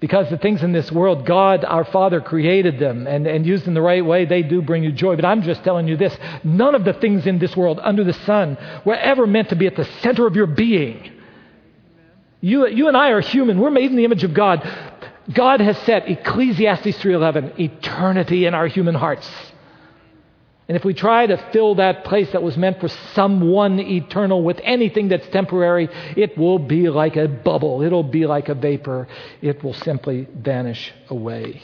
Because 0.00 0.28
the 0.28 0.36
things 0.36 0.62
in 0.62 0.72
this 0.72 0.92
world, 0.92 1.24
God, 1.24 1.64
our 1.64 1.84
Father, 1.84 2.20
created 2.20 2.78
them, 2.78 3.06
and, 3.06 3.26
and 3.26 3.46
used 3.46 3.66
in 3.66 3.72
the 3.72 3.80
right 3.80 4.04
way, 4.04 4.26
they 4.26 4.42
do 4.42 4.60
bring 4.60 4.84
you 4.84 4.92
joy. 4.92 5.16
But 5.16 5.24
I'm 5.24 5.42
just 5.42 5.64
telling 5.64 5.88
you 5.88 5.96
this 5.96 6.14
none 6.42 6.74
of 6.74 6.84
the 6.84 6.92
things 6.92 7.26
in 7.26 7.38
this 7.38 7.56
world, 7.56 7.80
under 7.82 8.04
the 8.04 8.12
sun, 8.12 8.58
were 8.84 8.96
ever 8.96 9.26
meant 9.26 9.48
to 9.50 9.56
be 9.56 9.66
at 9.66 9.76
the 9.76 9.84
center 10.02 10.26
of 10.26 10.36
your 10.36 10.46
being. 10.46 11.10
You, 12.44 12.66
you 12.66 12.88
and 12.88 12.96
I 12.96 13.08
are 13.12 13.22
human. 13.22 13.58
We're 13.58 13.70
made 13.70 13.90
in 13.90 13.96
the 13.96 14.04
image 14.04 14.22
of 14.22 14.34
God. 14.34 14.70
God 15.32 15.60
has 15.60 15.78
set 15.78 16.10
Ecclesiastes 16.10 16.98
3:11 16.98 17.58
eternity 17.58 18.44
in 18.44 18.52
our 18.52 18.66
human 18.66 18.94
hearts. 18.94 19.26
And 20.68 20.76
if 20.76 20.84
we 20.84 20.92
try 20.92 21.26
to 21.26 21.38
fill 21.52 21.76
that 21.76 22.04
place 22.04 22.32
that 22.32 22.42
was 22.42 22.58
meant 22.58 22.80
for 22.80 22.88
someone 22.88 23.80
eternal 23.80 24.42
with 24.42 24.60
anything 24.62 25.08
that's 25.08 25.26
temporary, 25.28 25.88
it 26.16 26.36
will 26.36 26.58
be 26.58 26.90
like 26.90 27.16
a 27.16 27.28
bubble. 27.28 27.80
It'll 27.80 28.02
be 28.02 28.26
like 28.26 28.50
a 28.50 28.54
vapor. 28.54 29.08
It 29.40 29.64
will 29.64 29.72
simply 29.72 30.28
vanish 30.34 30.92
away. 31.08 31.62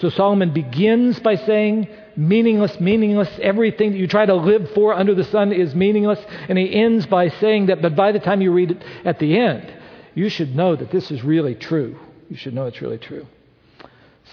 So 0.00 0.08
Solomon 0.08 0.52
begins 0.54 1.20
by 1.20 1.34
saying, 1.34 1.86
meaningless, 2.16 2.80
meaningless. 2.80 3.28
Everything 3.42 3.92
that 3.92 3.98
you 3.98 4.06
try 4.06 4.24
to 4.24 4.34
live 4.34 4.70
for 4.70 4.94
under 4.94 5.14
the 5.14 5.24
sun 5.24 5.52
is 5.52 5.74
meaningless. 5.74 6.18
And 6.48 6.56
he 6.56 6.72
ends 6.72 7.06
by 7.06 7.28
saying 7.28 7.66
that, 7.66 7.82
but 7.82 7.94
by 7.94 8.12
the 8.12 8.18
time 8.18 8.40
you 8.40 8.50
read 8.50 8.70
it 8.70 8.82
at 9.04 9.18
the 9.18 9.38
end, 9.38 9.70
you 10.14 10.30
should 10.30 10.56
know 10.56 10.74
that 10.74 10.90
this 10.90 11.10
is 11.10 11.22
really 11.22 11.54
true. 11.54 11.98
You 12.30 12.36
should 12.36 12.54
know 12.54 12.66
it's 12.66 12.80
really 12.80 12.98
true. 12.98 13.26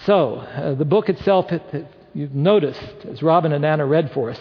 So, 0.06 0.36
uh, 0.36 0.74
the 0.74 0.84
book 0.86 1.10
itself, 1.10 1.52
it, 1.52 1.62
it, 1.74 1.86
you've 2.14 2.34
noticed, 2.34 3.04
as 3.04 3.22
Robin 3.22 3.52
and 3.52 3.64
Anna 3.64 3.84
read 3.84 4.12
for 4.12 4.30
us, 4.30 4.40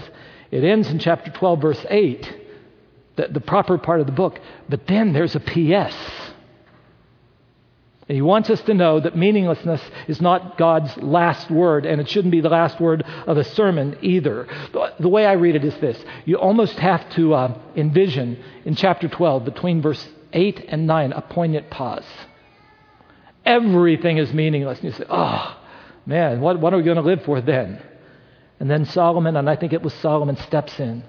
it 0.50 0.63
ends 0.63 0.89
in 0.89 1.00
chapter 1.00 1.29
12, 1.31 1.62
verse 1.62 1.86
8, 1.89 2.34
the, 3.17 3.27
the 3.27 3.41
proper 3.41 3.77
part 3.77 4.00
of 4.00 4.05
the 4.05 4.13
book. 4.13 4.39
But 4.69 4.88
then 4.88 5.12
there's 5.12 5.36
a 5.36 5.41
P.S. 5.41 5.96
And 8.09 8.15
he 8.15 8.21
wants 8.21 8.49
us 8.49 8.61
to 8.61 8.73
know 8.73 9.01
that 9.01 9.17
meaninglessness 9.17 9.81
is 10.07 10.21
not 10.21 10.57
God's 10.57 10.95
last 10.97 11.51
word, 11.51 11.85
and 11.85 11.99
it 11.99 12.09
shouldn't 12.09 12.31
be 12.31 12.39
the 12.39 12.49
last 12.49 12.79
word 12.79 13.03
of 13.25 13.37
a 13.37 13.43
sermon 13.43 13.97
either. 14.01 14.47
The 14.99 15.09
way 15.09 15.25
I 15.25 15.33
read 15.33 15.55
it 15.55 15.65
is 15.65 15.75
this 15.77 16.01
you 16.23 16.37
almost 16.37 16.79
have 16.79 17.09
to 17.11 17.33
uh, 17.33 17.57
envision 17.75 18.41
in 18.63 18.75
chapter 18.75 19.09
12, 19.09 19.43
between 19.43 19.81
verse 19.81 20.07
8 20.31 20.65
and 20.69 20.87
9, 20.87 21.11
a 21.11 21.21
poignant 21.21 21.69
pause. 21.69 22.05
Everything 23.45 24.17
is 24.17 24.33
meaningless. 24.33 24.79
And 24.79 24.91
you 24.91 24.97
say, 24.97 25.05
oh, 25.09 25.57
man, 26.05 26.39
what, 26.39 26.59
what 26.59 26.73
are 26.73 26.77
we 26.77 26.83
going 26.83 26.97
to 26.97 27.01
live 27.03 27.23
for 27.23 27.41
then? 27.41 27.81
And 28.59 28.69
then 28.69 28.85
Solomon, 28.85 29.35
and 29.35 29.49
I 29.49 29.55
think 29.55 29.73
it 29.73 29.81
was 29.81 29.93
Solomon, 29.95 30.37
steps 30.37 30.79
in. 30.79 31.03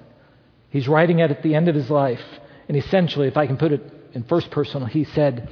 He's 0.71 0.89
writing 0.89 1.21
it 1.21 1.31
at 1.31 1.43
the 1.43 1.55
end 1.55 1.69
of 1.69 1.75
his 1.75 1.91
life. 1.91 2.23
And 2.69 2.77
essentially, 2.77 3.29
if 3.29 3.37
I 3.37 3.47
can 3.47 3.57
put 3.57 3.73
it 3.73 3.83
in 4.13 4.25
first 4.25 4.51
person, 4.51 4.85
he 4.87 5.05
said, 5.05 5.49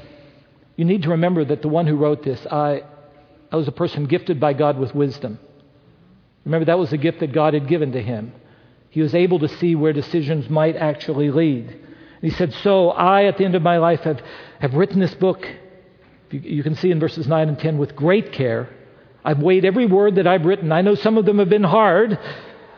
you 0.77 0.85
need 0.85 1.03
to 1.03 1.11
remember 1.11 1.45
that 1.45 1.63
the 1.63 1.69
one 1.69 1.87
who 1.87 1.97
wrote 1.97 2.23
this, 2.23 2.47
I, 2.47 2.83
I 3.51 3.57
was 3.57 3.67
a 3.67 3.73
person 3.73 4.05
gifted 4.05 4.39
by 4.39 4.53
God 4.53 4.79
with 4.79 4.95
wisdom. 4.95 5.39
Remember, 6.45 6.67
that 6.67 6.79
was 6.79 6.93
a 6.93 6.99
gift 6.99 7.21
that 7.21 7.33
God 7.33 7.55
had 7.55 7.67
given 7.67 7.93
to 7.93 8.03
him. 8.03 8.33
He 8.91 9.01
was 9.01 9.15
able 9.15 9.39
to 9.41 9.49
see 9.49 9.75
where 9.75 9.93
decisions 9.93 10.49
might 10.49 10.77
actually 10.77 11.31
lead. 11.31 11.77
he 12.21 12.31
said, 12.31 12.53
So 12.63 12.91
I, 12.91 13.25
at 13.25 13.39
the 13.39 13.45
end 13.45 13.55
of 13.55 13.63
my 13.63 13.79
life, 13.79 14.01
have, 14.01 14.23
have 14.61 14.75
written 14.75 15.01
this 15.01 15.15
book. 15.15 15.47
You, 16.31 16.41
you 16.41 16.63
can 16.63 16.77
see 16.77 16.91
in 16.91 17.01
verses 17.01 17.27
9 17.27 17.49
and 17.49 17.59
10 17.59 17.79
with 17.79 17.97
great 17.97 18.33
care. 18.33 18.69
I've 19.25 19.41
weighed 19.41 19.65
every 19.65 19.87
word 19.87 20.17
that 20.17 20.27
I've 20.27 20.45
written. 20.45 20.71
I 20.73 20.83
know 20.83 20.95
some 20.95 21.19
of 21.19 21.25
them 21.25 21.39
have 21.41 21.49
been 21.49 21.65
hard. 21.65 22.19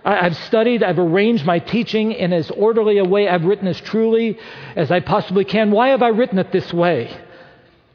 I, 0.04 0.26
I've 0.26 0.36
studied, 0.36 0.82
I've 0.82 0.98
arranged 0.98 1.44
my 1.44 1.58
teaching 1.58 2.12
in 2.12 2.32
as 2.32 2.50
orderly 2.52 2.98
a 2.98 3.04
way. 3.04 3.28
I've 3.28 3.44
written 3.44 3.66
as 3.66 3.80
truly 3.80 4.38
as 4.76 4.90
I 4.90 5.00
possibly 5.00 5.44
can. 5.44 5.70
Why 5.72 5.88
have 5.88 6.02
I 6.02 6.08
written 6.08 6.38
it 6.38 6.52
this 6.52 6.72
way? 6.72 7.14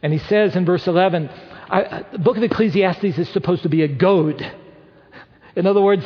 And 0.04 0.12
he 0.14 0.20
says 0.20 0.56
in 0.56 0.66
verse 0.66 0.86
11, 0.86 1.30
I, 1.70 2.06
the 2.12 2.20
book 2.20 2.38
of 2.38 2.44
Ecclesiastes 2.44 3.18
is 3.18 3.30
supposed 3.30 3.64
to 3.64 3.70
be 3.70 3.82
a 3.82 3.88
goad. 3.88 4.46
In 5.56 5.66
other 5.66 5.82
words, 5.82 6.06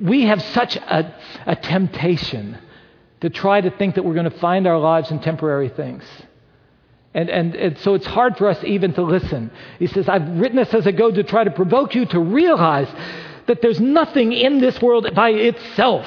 we 0.00 0.24
have 0.24 0.42
such 0.42 0.76
a, 0.76 1.14
a 1.46 1.56
temptation 1.56 2.58
to 3.20 3.30
try 3.30 3.60
to 3.60 3.70
think 3.70 3.94
that 3.94 4.04
we're 4.04 4.14
going 4.14 4.30
to 4.30 4.38
find 4.38 4.66
our 4.66 4.78
lives 4.78 5.10
in 5.10 5.20
temporary 5.20 5.68
things. 5.68 6.02
And, 7.14 7.28
and, 7.28 7.54
and, 7.54 7.78
so 7.78 7.94
it's 7.94 8.06
hard 8.06 8.36
for 8.36 8.48
us 8.48 8.58
even 8.64 8.94
to 8.94 9.02
listen. 9.02 9.50
He 9.78 9.86
says, 9.86 10.08
I've 10.08 10.26
written 10.40 10.56
this 10.56 10.72
as 10.74 10.86
a 10.86 10.92
goad 10.92 11.14
to 11.16 11.22
try 11.22 11.44
to 11.44 11.50
provoke 11.50 11.94
you 11.94 12.06
to 12.06 12.18
realize 12.18 12.88
that 13.46 13.62
there's 13.62 13.80
nothing 13.80 14.32
in 14.32 14.60
this 14.60 14.80
world 14.80 15.14
by 15.14 15.30
itself 15.30 16.06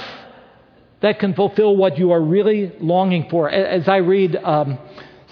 that 1.01 1.19
can 1.19 1.35
fulfill 1.35 1.75
what 1.75 1.99
you 1.99 2.11
are 2.11 2.21
really 2.21 2.73
longing 2.79 3.29
for. 3.29 3.49
As 3.49 3.87
I 3.87 3.97
read 3.97 4.35
um, 4.35 4.79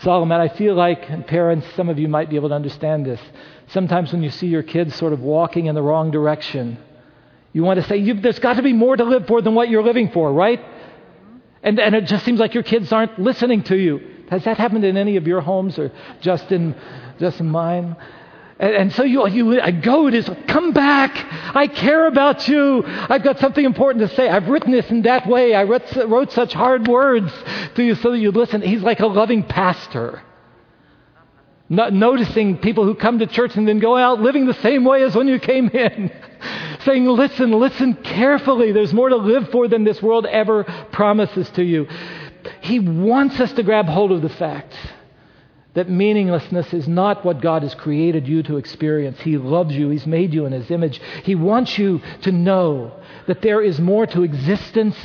Solomon, 0.03 0.39
I 0.39 0.49
feel 0.49 0.75
like, 0.75 1.27
parents, 1.27 1.65
some 1.75 1.87
of 1.87 1.97
you 1.97 2.09
might 2.09 2.29
be 2.29 2.35
able 2.35 2.49
to 2.49 2.55
understand 2.55 3.05
this. 3.05 3.21
Sometimes 3.67 4.11
when 4.11 4.21
you 4.21 4.29
see 4.29 4.47
your 4.47 4.63
kids 4.63 4.95
sort 4.95 5.13
of 5.13 5.21
walking 5.21 5.67
in 5.67 5.75
the 5.75 5.81
wrong 5.81 6.11
direction, 6.11 6.77
you 7.53 7.63
want 7.63 7.81
to 7.81 7.87
say, 7.87 8.11
There's 8.11 8.39
got 8.39 8.57
to 8.57 8.61
be 8.61 8.73
more 8.73 8.97
to 8.97 9.03
live 9.03 9.27
for 9.27 9.41
than 9.41 9.55
what 9.55 9.69
you're 9.69 9.83
living 9.83 10.11
for, 10.11 10.31
right? 10.31 10.63
And, 11.63 11.79
and 11.79 11.95
it 11.95 12.05
just 12.05 12.25
seems 12.25 12.39
like 12.39 12.53
your 12.53 12.63
kids 12.63 12.91
aren't 12.91 13.17
listening 13.17 13.63
to 13.63 13.77
you. 13.77 14.01
Has 14.29 14.43
that 14.43 14.57
happened 14.57 14.83
in 14.83 14.97
any 14.97 15.15
of 15.15 15.25
your 15.25 15.39
homes 15.39 15.79
or 15.79 15.91
just 16.19 16.51
in, 16.51 16.75
just 17.19 17.39
in 17.39 17.47
mine? 17.47 17.95
And, 18.63 18.75
and 18.75 18.93
so 18.93 19.03
you, 19.03 19.27
you, 19.27 19.59
a 19.59 19.73
goad 19.73 20.13
is, 20.13 20.29
come 20.47 20.71
back. 20.71 21.11
I 21.53 21.67
care 21.67 22.07
about 22.07 22.47
you. 22.47 22.81
I've 22.85 23.21
got 23.21 23.37
something 23.39 23.65
important 23.65 24.09
to 24.09 24.15
say. 24.15 24.29
I've 24.29 24.47
written 24.47 24.71
this 24.71 24.89
in 24.89 25.01
that 25.01 25.27
way. 25.27 25.53
I 25.53 25.65
wrote, 25.65 25.93
wrote 26.07 26.31
such 26.31 26.53
hard 26.53 26.87
words 26.87 27.29
to 27.75 27.83
you 27.83 27.95
so 27.95 28.11
that 28.11 28.19
you'd 28.19 28.37
listen. 28.37 28.61
He's 28.61 28.81
like 28.81 29.01
a 29.01 29.07
loving 29.07 29.43
pastor. 29.43 30.21
Not 31.67 31.91
noticing 31.91 32.57
people 32.57 32.85
who 32.85 32.95
come 32.95 33.19
to 33.19 33.27
church 33.27 33.53
and 33.57 33.67
then 33.67 33.79
go 33.79 33.97
out 33.97 34.21
living 34.21 34.45
the 34.45 34.53
same 34.53 34.85
way 34.85 35.03
as 35.03 35.13
when 35.13 35.27
you 35.27 35.39
came 35.39 35.67
in. 35.67 36.09
Saying, 36.85 37.05
listen, 37.05 37.51
listen 37.51 37.95
carefully. 37.95 38.71
There's 38.71 38.93
more 38.93 39.09
to 39.09 39.17
live 39.17 39.49
for 39.49 39.67
than 39.67 39.83
this 39.83 40.01
world 40.01 40.25
ever 40.25 40.63
promises 40.93 41.49
to 41.51 41.63
you. 41.63 41.85
He 42.61 42.79
wants 42.79 43.41
us 43.41 43.51
to 43.53 43.63
grab 43.63 43.87
hold 43.87 44.13
of 44.13 44.21
the 44.21 44.29
fact 44.29 44.73
that 45.73 45.89
meaninglessness 45.89 46.71
is 46.73 46.87
not 46.87 47.25
what 47.25 47.41
God 47.41 47.63
has 47.63 47.73
created 47.73 48.27
you 48.27 48.43
to 48.43 48.57
experience. 48.57 49.19
He 49.21 49.37
loves 49.37 49.75
you, 49.75 49.89
He's 49.89 50.05
made 50.05 50.33
you 50.33 50.45
in 50.45 50.51
His 50.51 50.69
image. 50.69 51.01
He 51.23 51.35
wants 51.35 51.77
you 51.77 52.01
to 52.21 52.31
know 52.31 52.99
that 53.27 53.41
there 53.41 53.61
is 53.61 53.79
more 53.79 54.05
to 54.07 54.23
existence 54.23 54.97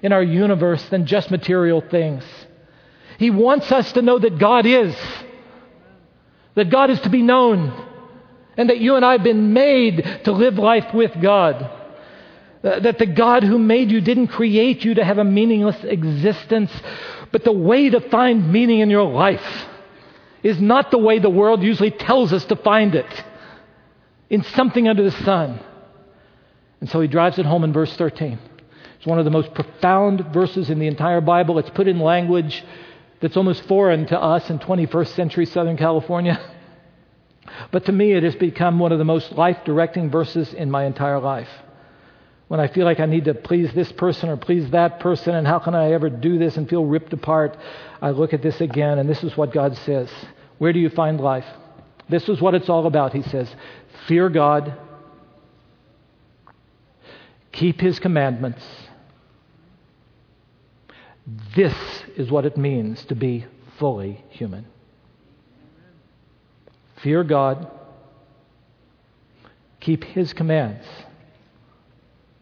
in 0.00 0.12
our 0.12 0.22
universe 0.22 0.82
than 0.88 1.06
just 1.06 1.30
material 1.30 1.82
things. 1.82 2.24
He 3.18 3.30
wants 3.30 3.70
us 3.70 3.92
to 3.92 4.02
know 4.02 4.18
that 4.18 4.38
God 4.38 4.64
is, 4.64 4.96
that 6.54 6.70
God 6.70 6.88
is 6.88 7.00
to 7.00 7.10
be 7.10 7.20
known, 7.20 7.72
and 8.56 8.70
that 8.70 8.78
you 8.78 8.96
and 8.96 9.04
I 9.04 9.12
have 9.12 9.24
been 9.24 9.52
made 9.52 10.20
to 10.24 10.32
live 10.32 10.56
life 10.56 10.94
with 10.94 11.20
God. 11.20 11.70
Uh, 12.64 12.80
that 12.80 12.98
the 12.98 13.06
God 13.06 13.44
who 13.44 13.58
made 13.58 13.90
you 13.90 14.00
didn't 14.00 14.28
create 14.28 14.84
you 14.84 14.94
to 14.94 15.04
have 15.04 15.18
a 15.18 15.24
meaningless 15.24 15.84
existence, 15.84 16.72
but 17.30 17.44
the 17.44 17.52
way 17.52 17.90
to 17.90 18.00
find 18.00 18.52
meaning 18.52 18.80
in 18.80 18.90
your 18.90 19.04
life 19.04 19.68
is 20.42 20.60
not 20.60 20.90
the 20.90 20.98
way 20.98 21.18
the 21.18 21.30
world 21.30 21.62
usually 21.62 21.90
tells 21.90 22.32
us 22.32 22.44
to 22.46 22.56
find 22.56 22.94
it 22.94 23.24
in 24.30 24.42
something 24.42 24.88
under 24.88 25.02
the 25.02 25.10
sun. 25.24 25.60
And 26.80 26.88
so 26.88 27.00
he 27.00 27.08
drives 27.08 27.38
it 27.38 27.46
home 27.46 27.64
in 27.64 27.72
verse 27.72 27.94
13. 27.96 28.38
It's 28.96 29.06
one 29.06 29.18
of 29.18 29.24
the 29.24 29.30
most 29.30 29.54
profound 29.54 30.32
verses 30.32 30.70
in 30.70 30.78
the 30.78 30.86
entire 30.86 31.20
Bible. 31.20 31.58
It's 31.58 31.70
put 31.70 31.88
in 31.88 31.98
language 31.98 32.64
that's 33.20 33.36
almost 33.36 33.62
foreign 33.64 34.06
to 34.06 34.20
us 34.20 34.48
in 34.50 34.58
21st 34.58 35.14
century 35.14 35.46
Southern 35.46 35.76
California. 35.76 36.38
But 37.70 37.86
to 37.86 37.92
me, 37.92 38.12
it 38.12 38.24
has 38.24 38.36
become 38.36 38.78
one 38.78 38.92
of 38.92 38.98
the 38.98 39.06
most 39.06 39.32
life 39.32 39.56
directing 39.64 40.10
verses 40.10 40.52
in 40.52 40.70
my 40.70 40.84
entire 40.84 41.18
life. 41.18 41.48
When 42.48 42.60
I 42.60 42.66
feel 42.66 42.86
like 42.86 42.98
I 42.98 43.06
need 43.06 43.26
to 43.26 43.34
please 43.34 43.72
this 43.74 43.92
person 43.92 44.30
or 44.30 44.38
please 44.38 44.70
that 44.70 45.00
person, 45.00 45.34
and 45.34 45.46
how 45.46 45.58
can 45.58 45.74
I 45.74 45.92
ever 45.92 46.08
do 46.08 46.38
this 46.38 46.56
and 46.56 46.68
feel 46.68 46.84
ripped 46.84 47.12
apart, 47.12 47.56
I 48.00 48.10
look 48.10 48.32
at 48.32 48.42
this 48.42 48.60
again, 48.60 48.98
and 48.98 49.08
this 49.08 49.22
is 49.22 49.36
what 49.36 49.52
God 49.52 49.76
says. 49.76 50.10
Where 50.56 50.72
do 50.72 50.78
you 50.78 50.88
find 50.88 51.20
life? 51.20 51.46
This 52.08 52.26
is 52.28 52.40
what 52.40 52.54
it's 52.54 52.70
all 52.70 52.86
about, 52.86 53.12
he 53.12 53.22
says. 53.22 53.54
Fear 54.06 54.30
God, 54.30 54.72
keep 57.52 57.82
his 57.82 58.00
commandments. 58.00 58.64
This 61.54 61.74
is 62.16 62.30
what 62.30 62.46
it 62.46 62.56
means 62.56 63.04
to 63.06 63.14
be 63.14 63.44
fully 63.78 64.24
human. 64.30 64.64
Fear 67.02 67.24
God, 67.24 67.70
keep 69.80 70.02
his 70.02 70.32
commands. 70.32 70.86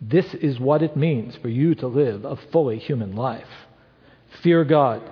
This 0.00 0.34
is 0.34 0.60
what 0.60 0.82
it 0.82 0.96
means 0.96 1.36
for 1.36 1.48
you 1.48 1.74
to 1.76 1.86
live 1.86 2.24
a 2.24 2.36
fully 2.36 2.78
human 2.78 3.16
life. 3.16 3.48
Fear 4.42 4.64
God. 4.64 5.02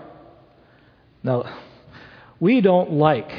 Now, 1.23 1.59
we 2.39 2.61
don't 2.61 2.93
like, 2.93 3.31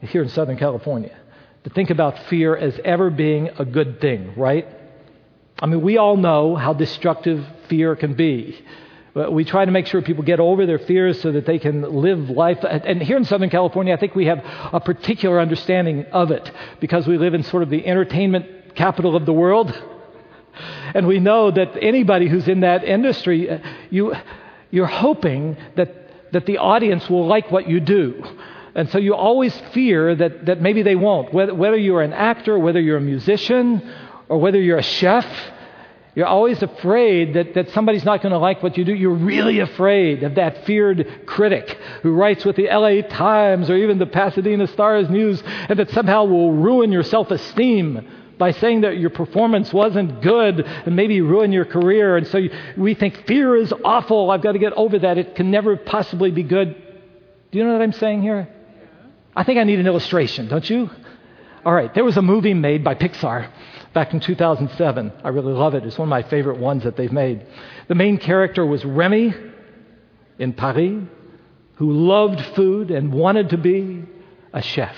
here 0.00 0.22
in 0.22 0.28
Southern 0.28 0.56
California, 0.56 1.16
to 1.64 1.70
think 1.70 1.90
about 1.90 2.18
fear 2.24 2.56
as 2.56 2.78
ever 2.84 3.10
being 3.10 3.50
a 3.58 3.64
good 3.64 4.00
thing, 4.00 4.34
right? 4.36 4.66
I 5.60 5.66
mean, 5.66 5.82
we 5.82 5.98
all 5.98 6.16
know 6.16 6.56
how 6.56 6.72
destructive 6.72 7.46
fear 7.68 7.94
can 7.94 8.14
be. 8.14 8.58
We 9.14 9.44
try 9.44 9.64
to 9.64 9.70
make 9.70 9.86
sure 9.86 10.00
people 10.02 10.24
get 10.24 10.40
over 10.40 10.66
their 10.66 10.78
fears 10.78 11.20
so 11.20 11.32
that 11.32 11.44
they 11.44 11.58
can 11.58 11.82
live 11.82 12.30
life. 12.30 12.58
And 12.62 13.02
here 13.02 13.16
in 13.16 13.24
Southern 13.24 13.50
California, 13.50 13.92
I 13.92 13.96
think 13.96 14.14
we 14.14 14.26
have 14.26 14.40
a 14.72 14.80
particular 14.80 15.38
understanding 15.38 16.06
of 16.06 16.30
it 16.30 16.50
because 16.80 17.06
we 17.06 17.18
live 17.18 17.34
in 17.34 17.42
sort 17.42 17.62
of 17.62 17.70
the 17.70 17.86
entertainment 17.86 18.74
capital 18.74 19.14
of 19.16 19.26
the 19.26 19.32
world. 19.32 19.72
And 20.94 21.06
we 21.06 21.20
know 21.20 21.50
that 21.50 21.76
anybody 21.80 22.28
who's 22.28 22.48
in 22.48 22.60
that 22.60 22.84
industry, 22.84 23.50
uh, 23.50 23.58
you, 23.90 24.14
you're 24.70 24.86
hoping 24.86 25.56
that 25.76 26.00
that 26.32 26.46
the 26.46 26.58
audience 26.58 27.08
will 27.08 27.26
like 27.26 27.50
what 27.50 27.68
you 27.68 27.80
do. 27.80 28.24
And 28.74 28.88
so 28.90 28.98
you 28.98 29.14
always 29.14 29.56
fear 29.72 30.14
that, 30.14 30.46
that 30.46 30.60
maybe 30.60 30.82
they 30.82 30.96
won't. 30.96 31.34
Whether, 31.34 31.54
whether 31.54 31.76
you're 31.76 32.02
an 32.02 32.12
actor, 32.12 32.58
whether 32.58 32.80
you're 32.80 32.98
a 32.98 33.02
musician, 33.02 33.92
or 34.28 34.38
whether 34.38 34.60
you're 34.60 34.78
a 34.78 34.82
chef, 34.82 35.26
you're 36.14 36.26
always 36.26 36.62
afraid 36.62 37.34
that, 37.34 37.54
that 37.54 37.70
somebody's 37.70 38.04
not 38.04 38.22
going 38.22 38.32
to 38.32 38.38
like 38.38 38.62
what 38.62 38.76
you 38.76 38.84
do. 38.84 38.94
You're 38.94 39.14
really 39.14 39.58
afraid 39.58 40.22
of 40.22 40.36
that 40.36 40.64
feared 40.66 41.26
critic 41.26 41.78
who 42.02 42.12
writes 42.12 42.44
with 42.44 42.56
the 42.56 42.68
LA 42.68 43.02
Times 43.02 43.70
or 43.70 43.76
even 43.76 43.98
the 43.98 44.06
Pasadena 44.06 44.66
Stars 44.68 45.08
News 45.08 45.42
and 45.68 45.78
that 45.78 45.90
somehow 45.90 46.24
will 46.24 46.52
ruin 46.52 46.92
your 46.92 47.02
self 47.02 47.30
esteem 47.30 48.08
by 48.40 48.52
saying 48.52 48.80
that 48.80 48.96
your 48.96 49.10
performance 49.10 49.70
wasn't 49.70 50.22
good 50.22 50.60
and 50.60 50.96
maybe 50.96 51.20
ruin 51.20 51.52
your 51.52 51.66
career. 51.66 52.16
And 52.16 52.26
so 52.26 52.38
you, 52.38 52.50
we 52.74 52.94
think 52.94 53.26
fear 53.26 53.54
is 53.54 53.70
awful. 53.84 54.30
I've 54.30 54.40
got 54.40 54.52
to 54.52 54.58
get 54.58 54.72
over 54.72 54.98
that. 54.98 55.18
It 55.18 55.36
can 55.36 55.50
never 55.50 55.76
possibly 55.76 56.30
be 56.30 56.42
good. 56.42 56.74
Do 57.52 57.58
you 57.58 57.64
know 57.64 57.74
what 57.74 57.82
I'm 57.82 57.92
saying 57.92 58.22
here? 58.22 58.48
I 59.36 59.44
think 59.44 59.58
I 59.58 59.64
need 59.64 59.78
an 59.78 59.86
illustration, 59.86 60.48
don't 60.48 60.68
you? 60.68 60.88
All 61.66 61.74
right, 61.74 61.92
there 61.94 62.02
was 62.02 62.16
a 62.16 62.22
movie 62.22 62.54
made 62.54 62.82
by 62.82 62.94
Pixar 62.94 63.52
back 63.92 64.14
in 64.14 64.20
2007. 64.20 65.12
I 65.22 65.28
really 65.28 65.52
love 65.52 65.74
it. 65.74 65.84
It's 65.84 65.98
one 65.98 66.08
of 66.08 66.10
my 66.10 66.22
favorite 66.22 66.58
ones 66.58 66.84
that 66.84 66.96
they've 66.96 67.12
made. 67.12 67.46
The 67.88 67.94
main 67.94 68.16
character 68.16 68.64
was 68.64 68.86
Remy 68.86 69.34
in 70.38 70.54
Paris, 70.54 71.04
who 71.74 71.92
loved 71.92 72.40
food 72.56 72.90
and 72.90 73.12
wanted 73.12 73.50
to 73.50 73.58
be 73.58 74.02
a 74.54 74.62
chef. 74.62 74.96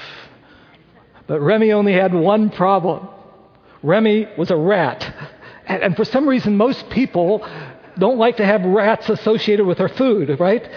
But 1.26 1.40
Remy 1.40 1.72
only 1.72 1.94
had 1.94 2.14
one 2.14 2.50
problem. 2.50 3.08
Remy 3.82 4.28
was 4.36 4.50
a 4.50 4.56
rat. 4.56 5.30
And, 5.66 5.82
and 5.82 5.96
for 5.96 6.04
some 6.04 6.28
reason, 6.28 6.56
most 6.56 6.88
people 6.90 7.46
don't 7.98 8.18
like 8.18 8.36
to 8.38 8.46
have 8.46 8.64
rats 8.64 9.08
associated 9.08 9.66
with 9.66 9.78
their 9.78 9.88
food, 9.88 10.38
right? 10.40 10.68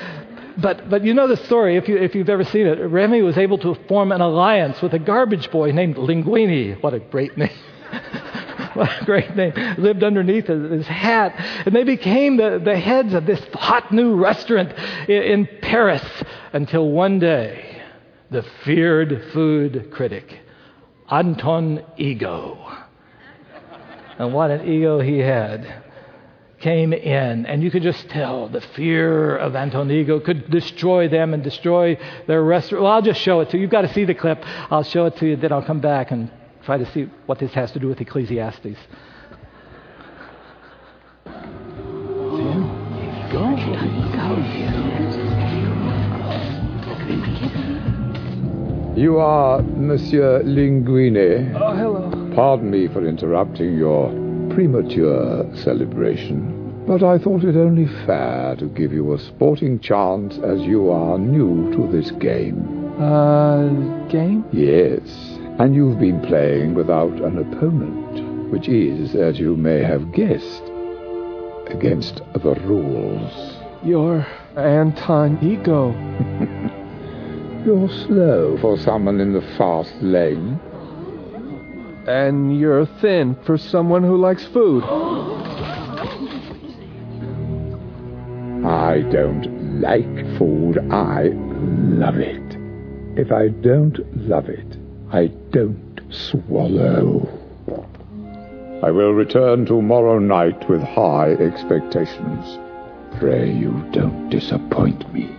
But, 0.58 0.90
but 0.90 1.04
you 1.04 1.14
know 1.14 1.28
the 1.28 1.38
story 1.38 1.76
if, 1.76 1.88
you, 1.88 1.98
if 1.98 2.16
you've 2.16 2.30
ever 2.30 2.44
seen 2.44 2.66
it. 2.68 2.76
Remy 2.80 3.22
was 3.22 3.38
able 3.38 3.58
to 3.60 3.76
form 3.88 4.12
an 4.12 4.22
alliance 4.22 4.82
with 4.82 4.94
a 4.94 5.00
garbage 5.00 5.52
boy 5.52 5.72
named 5.72 5.96
Linguini. 5.96 6.82
What 6.82 6.94
a 6.94 7.00
great 7.00 7.38
name. 7.38 7.50
what 8.74 9.02
a 9.02 9.06
great 9.06 9.36
name. 9.36 9.54
Lived 9.78 10.04
underneath 10.04 10.48
his 10.48 10.88
hat. 10.88 11.34
And 11.66 11.76
they 11.76 11.84
became 11.84 12.38
the, 12.38 12.62
the 12.64 12.78
heads 12.78 13.14
of 13.14 13.26
this 13.26 13.42
hot 13.54 13.92
new 13.92 14.16
restaurant 14.16 14.74
in, 15.10 15.24
in 15.24 15.50
Paris 15.62 16.04
until 16.54 16.90
one 16.90 17.20
day 17.20 17.82
the 18.32 18.44
feared 18.64 19.32
food 19.34 19.92
critic, 19.92 20.40
Anton 21.10 21.84
Ego, 21.98 22.85
and 24.18 24.34
what 24.34 24.52
an 24.52 24.68
ego 24.68 25.00
he 25.00 25.20
had, 25.20 25.84
came 26.60 26.94
in, 26.94 27.46
and 27.46 27.62
you 27.62 27.70
could 27.70 27.84
just 27.84 28.10
tell 28.10 28.48
the 28.48 28.62
fear 28.62 29.36
of 29.38 29.56
Anton 29.56 29.92
Ego 29.92 30.20
could 30.20 30.50
destroy 30.50 31.08
them 31.08 31.34
and 31.34 31.44
destroy 31.44 31.98
their 32.28 32.44
restaurant. 32.44 32.84
Well, 32.84 32.94
I'll 32.94 33.02
just 33.02 33.22
show 33.22 33.42
it 33.42 33.50
to 33.50 33.58
you. 33.58 33.64
You've 33.64 33.72
got 33.72 33.82
to 33.82 33.94
see 33.94 34.06
the 34.06 34.16
clip. 34.16 34.44
I'll 34.72 34.84
show 34.84 35.06
it 35.06 35.18
to 35.18 35.28
you, 35.28 35.36
then 35.36 35.52
I'll 35.52 35.66
come 35.66 35.82
back 35.82 36.12
and 36.12 36.32
try 36.64 36.78
to 36.78 36.92
see 36.92 37.10
what 37.26 37.40
this 37.40 37.54
has 37.54 37.72
to 37.74 37.80
do 37.80 37.88
with 37.88 38.00
Ecclesiastes. 38.02 38.80
You 48.98 49.18
are 49.18 49.62
Monsieur 49.62 50.42
Linguini. 50.44 51.54
Oh, 51.54 51.76
hello. 51.76 52.15
Pardon 52.36 52.70
me 52.70 52.90
for 52.90 53.08
interrupting 53.08 53.78
your 53.78 54.10
premature 54.54 55.50
celebration, 55.56 56.84
but 56.86 57.02
I 57.02 57.18
thought 57.18 57.46
it 57.46 57.56
only 57.56 57.88
fair 58.06 58.58
to 58.58 58.66
give 58.66 58.92
you 58.92 59.14
a 59.14 59.20
sporting 59.20 59.80
chance 59.80 60.38
as 60.40 60.60
you 60.64 60.92
are 60.92 61.18
new 61.18 61.72
to 61.72 61.90
this 61.90 62.12
game. 62.12 62.94
Uh, 63.02 63.70
game? 64.10 64.44
Yes, 64.52 65.02
and 65.60 65.74
you've 65.74 65.98
been 65.98 66.20
playing 66.24 66.74
without 66.74 67.14
an 67.22 67.38
opponent, 67.38 68.52
which 68.52 68.68
is, 68.68 69.16
as 69.16 69.40
you 69.40 69.56
may 69.56 69.82
have 69.82 70.12
guessed, 70.12 70.64
against 71.68 72.18
the 72.34 72.56
rules. 72.66 73.56
You're 73.82 74.28
Anton 74.58 75.40
Ego. 75.42 75.92
You're 77.66 77.88
slow 78.06 78.58
for 78.60 78.78
someone 78.78 79.22
in 79.22 79.32
the 79.32 79.56
fast 79.58 79.94
lane. 80.02 80.60
And 82.08 82.60
you're 82.60 82.86
thin 82.86 83.36
for 83.46 83.58
someone 83.58 84.04
who 84.04 84.18
likes 84.18 84.46
food. 84.46 84.84
I 88.64 89.02
don't 89.12 89.82
like 89.82 90.38
food, 90.38 90.78
I 90.92 91.30
love 91.34 92.18
it. 92.18 92.58
If 93.20 93.32
I 93.32 93.48
don't 93.48 94.00
love 94.28 94.50
it, 94.50 94.78
I 95.12 95.28
don't 95.52 96.02
swallow. 96.10 97.28
I 98.84 98.92
will 98.92 99.14
return 99.14 99.66
tomorrow 99.66 100.20
night 100.20 100.70
with 100.70 100.82
high 100.82 101.32
expectations. 101.34 102.60
Pray 103.20 103.52
you 103.52 103.72
don't 103.92 104.30
disappoint 104.30 105.12
me. 105.14 105.36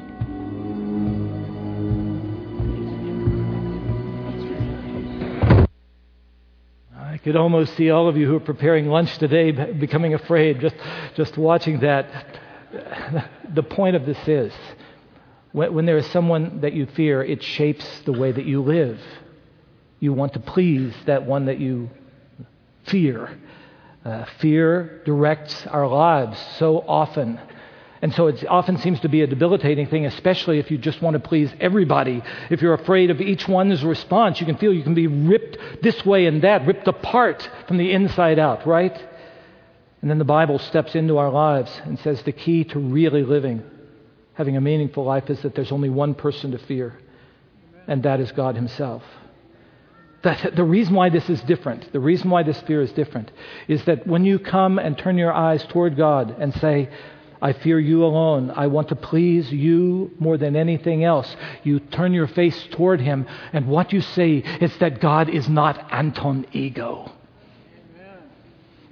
Could 7.26 7.34
almost 7.34 7.74
see 7.76 7.90
all 7.90 8.06
of 8.06 8.16
you 8.16 8.24
who 8.24 8.36
are 8.36 8.40
preparing 8.54 8.86
lunch 8.86 9.18
today 9.18 9.50
becoming 9.50 10.14
afraid 10.14 10.60
just, 10.60 10.76
just 11.16 11.36
watching 11.36 11.80
that. 11.80 12.06
The 13.52 13.64
point 13.64 13.96
of 13.96 14.06
this 14.06 14.28
is 14.28 14.52
when, 15.50 15.74
when 15.74 15.86
there 15.86 15.98
is 15.98 16.06
someone 16.12 16.60
that 16.60 16.72
you 16.72 16.86
fear, 16.86 17.24
it 17.24 17.42
shapes 17.42 17.84
the 18.02 18.12
way 18.12 18.30
that 18.30 18.44
you 18.46 18.62
live. 18.62 19.00
You 19.98 20.12
want 20.12 20.34
to 20.34 20.38
please 20.38 20.94
that 21.06 21.26
one 21.26 21.46
that 21.46 21.58
you 21.58 21.90
fear. 22.84 23.36
Uh, 24.04 24.26
fear 24.38 25.02
directs 25.04 25.66
our 25.66 25.88
lives 25.88 26.38
so 26.58 26.78
often. 26.86 27.40
And 28.02 28.12
so 28.14 28.26
it 28.26 28.46
often 28.46 28.76
seems 28.78 29.00
to 29.00 29.08
be 29.08 29.22
a 29.22 29.26
debilitating 29.26 29.86
thing, 29.86 30.04
especially 30.04 30.58
if 30.58 30.70
you 30.70 30.76
just 30.76 31.00
want 31.00 31.14
to 31.14 31.28
please 31.28 31.50
everybody. 31.60 32.22
If 32.50 32.60
you're 32.60 32.74
afraid 32.74 33.10
of 33.10 33.20
each 33.20 33.48
one's 33.48 33.82
response, 33.84 34.38
you 34.38 34.46
can 34.46 34.58
feel 34.58 34.72
you 34.72 34.82
can 34.82 34.94
be 34.94 35.06
ripped 35.06 35.82
this 35.82 36.04
way 36.04 36.26
and 36.26 36.42
that, 36.42 36.66
ripped 36.66 36.86
apart 36.88 37.48
from 37.66 37.78
the 37.78 37.92
inside 37.92 38.38
out, 38.38 38.66
right? 38.66 38.96
And 40.02 40.10
then 40.10 40.18
the 40.18 40.24
Bible 40.24 40.58
steps 40.58 40.94
into 40.94 41.16
our 41.18 41.30
lives 41.30 41.80
and 41.84 41.98
says 41.98 42.22
the 42.22 42.32
key 42.32 42.64
to 42.64 42.78
really 42.78 43.22
living, 43.22 43.62
having 44.34 44.56
a 44.56 44.60
meaningful 44.60 45.04
life, 45.04 45.30
is 45.30 45.40
that 45.42 45.54
there's 45.54 45.72
only 45.72 45.88
one 45.88 46.14
person 46.14 46.52
to 46.52 46.58
fear, 46.58 46.98
and 47.86 48.02
that 48.02 48.20
is 48.20 48.30
God 48.32 48.56
Himself. 48.56 49.02
That 50.22 50.54
the 50.54 50.64
reason 50.64 50.94
why 50.94 51.08
this 51.08 51.30
is 51.30 51.40
different, 51.42 51.92
the 51.92 52.00
reason 52.00 52.30
why 52.30 52.42
this 52.42 52.60
fear 52.62 52.82
is 52.82 52.92
different, 52.92 53.30
is 53.68 53.84
that 53.86 54.06
when 54.06 54.24
you 54.24 54.38
come 54.38 54.78
and 54.78 54.98
turn 54.98 55.16
your 55.16 55.32
eyes 55.32 55.64
toward 55.64 55.96
God 55.96 56.36
and 56.38 56.52
say, 56.54 56.90
I 57.40 57.52
fear 57.52 57.78
you 57.78 58.04
alone. 58.04 58.50
I 58.50 58.66
want 58.66 58.88
to 58.88 58.96
please 58.96 59.52
you 59.52 60.10
more 60.18 60.38
than 60.38 60.56
anything 60.56 61.04
else. 61.04 61.34
You 61.62 61.80
turn 61.80 62.14
your 62.14 62.28
face 62.28 62.66
toward 62.70 63.00
him, 63.00 63.26
and 63.52 63.68
what 63.68 63.92
you 63.92 64.00
say 64.00 64.36
is 64.38 64.76
that 64.78 65.00
God 65.00 65.28
is 65.28 65.48
not 65.48 65.92
Anton 65.92 66.46
Ego. 66.52 67.12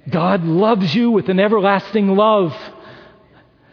God 0.09 0.43
loves 0.43 0.93
you 0.93 1.09
with 1.09 1.29
an 1.29 1.39
everlasting 1.39 2.15
love. 2.15 2.55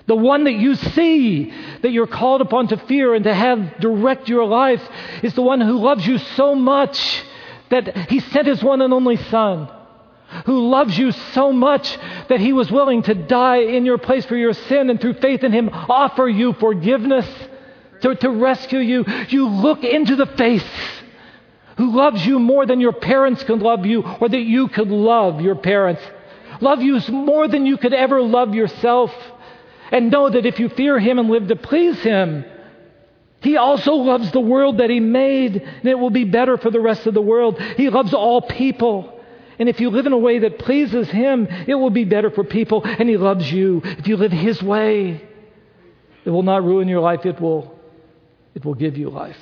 The 0.07 0.17
one 0.17 0.45
that 0.45 0.55
you 0.55 0.75
see, 0.75 1.53
that 1.83 1.93
you're 1.93 2.07
called 2.07 2.41
upon 2.41 2.69
to 2.69 2.77
fear 2.77 3.15
and 3.15 3.25
to 3.25 3.35
have 3.35 3.79
direct 3.81 4.29
your 4.29 4.47
life, 4.47 4.83
is 5.23 5.35
the 5.35 5.43
one 5.43 5.61
who 5.61 5.79
loves 5.79 6.07
you 6.07 6.19
so 6.19 6.55
much 6.55 7.23
that 7.69 8.11
he 8.11 8.21
sent 8.21 8.47
his 8.47 8.63
one 8.63 8.81
and 8.81 8.93
only 8.93 9.17
Son 9.17 9.69
who 10.47 10.69
loves 10.71 10.97
you 10.97 11.13
so 11.13 11.53
much 11.53 11.99
that 12.29 12.41
he 12.41 12.53
was 12.53 12.71
willing 12.71 13.03
to 13.03 13.15
die 13.15 13.59
in 13.59 13.85
your 13.85 13.99
place 13.99 14.25
for 14.25 14.37
your 14.37 14.55
sin 14.55 14.91
and 14.91 15.01
through 15.01 15.15
faith 15.15 15.45
in 15.45 15.53
him 15.53 15.69
offer 15.73 16.29
you 16.29 16.53
forgiveness 16.55 17.27
to, 18.01 18.15
to 18.15 18.31
rescue 18.31 18.81
you. 18.81 19.05
You 19.29 19.49
look 19.49 19.85
into 19.85 20.17
the 20.17 20.27
face 20.27 20.65
who 21.77 21.95
loves 21.97 22.25
you 22.25 22.39
more 22.39 22.67
than 22.67 22.81
your 22.81 22.93
parents 22.93 23.43
could 23.45 23.61
love 23.61 23.87
you 23.87 24.03
or 24.03 24.29
that 24.29 24.43
you 24.43 24.69
could 24.69 24.89
love 24.89 25.41
your 25.41 25.57
parents. 25.57 26.03
Love 26.61 26.83
you 26.83 27.01
more 27.09 27.49
than 27.49 27.67
you 27.67 27.77
could 27.77 27.95
ever 27.95 28.23
love 28.23 28.55
yourself. 28.55 29.13
And 29.91 30.11
know 30.11 30.31
that 30.31 30.47
if 30.47 30.59
you 30.59 30.71
fear 30.71 30.99
him 30.99 31.19
and 31.19 31.29
live 31.29 31.49
to 31.49 31.57
please 31.57 32.01
him, 32.01 32.45
he 33.43 33.57
also 33.57 33.95
loves 33.95 34.31
the 34.31 34.41
world 34.41 34.79
that 34.79 34.89
he 34.89 35.01
made, 35.01 35.57
and 35.57 35.85
it 35.85 35.99
will 35.99 36.11
be 36.11 36.25
better 36.25 36.57
for 36.57 36.71
the 36.71 36.81
rest 36.81 37.07
of 37.07 37.15
the 37.15 37.21
world. 37.21 37.61
He 37.61 37.91
loves 37.91 38.15
all 38.15 38.41
people. 38.41 39.21
And 39.63 39.69
if 39.69 39.81
you 39.81 39.91
live 39.91 40.07
in 40.07 40.13
a 40.13 40.19
way 40.19 40.41
that 40.41 40.59
pleases 40.59 41.09
Him, 41.09 41.47
it 41.69 41.77
will 41.77 41.91
be 41.91 42.03
better 42.03 42.33
for 42.33 42.43
people, 42.43 42.83
and 42.85 43.09
He 43.09 43.17
loves 43.17 43.53
you. 43.53 43.81
If 43.85 44.09
you 44.09 44.17
live 44.17 44.33
His 44.33 44.61
way, 44.61 45.25
it 46.25 46.31
will 46.31 46.43
not 46.43 46.65
ruin 46.65 46.89
your 46.89 46.99
life, 46.99 47.25
it 47.25 47.41
will, 47.41 47.73
it 48.57 48.65
will 48.65 48.75
give 48.75 48.99
you 48.99 49.09
life. 49.09 49.39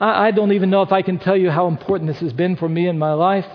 I, 0.00 0.28
I 0.28 0.30
don't 0.30 0.52
even 0.52 0.70
know 0.70 0.82
if 0.82 0.92
I 0.92 1.02
can 1.02 1.18
tell 1.18 1.36
you 1.36 1.50
how 1.50 1.66
important 1.66 2.06
this 2.06 2.20
has 2.20 2.32
been 2.32 2.54
for 2.54 2.68
me 2.68 2.86
in 2.86 2.96
my 2.96 3.12
life, 3.14 3.48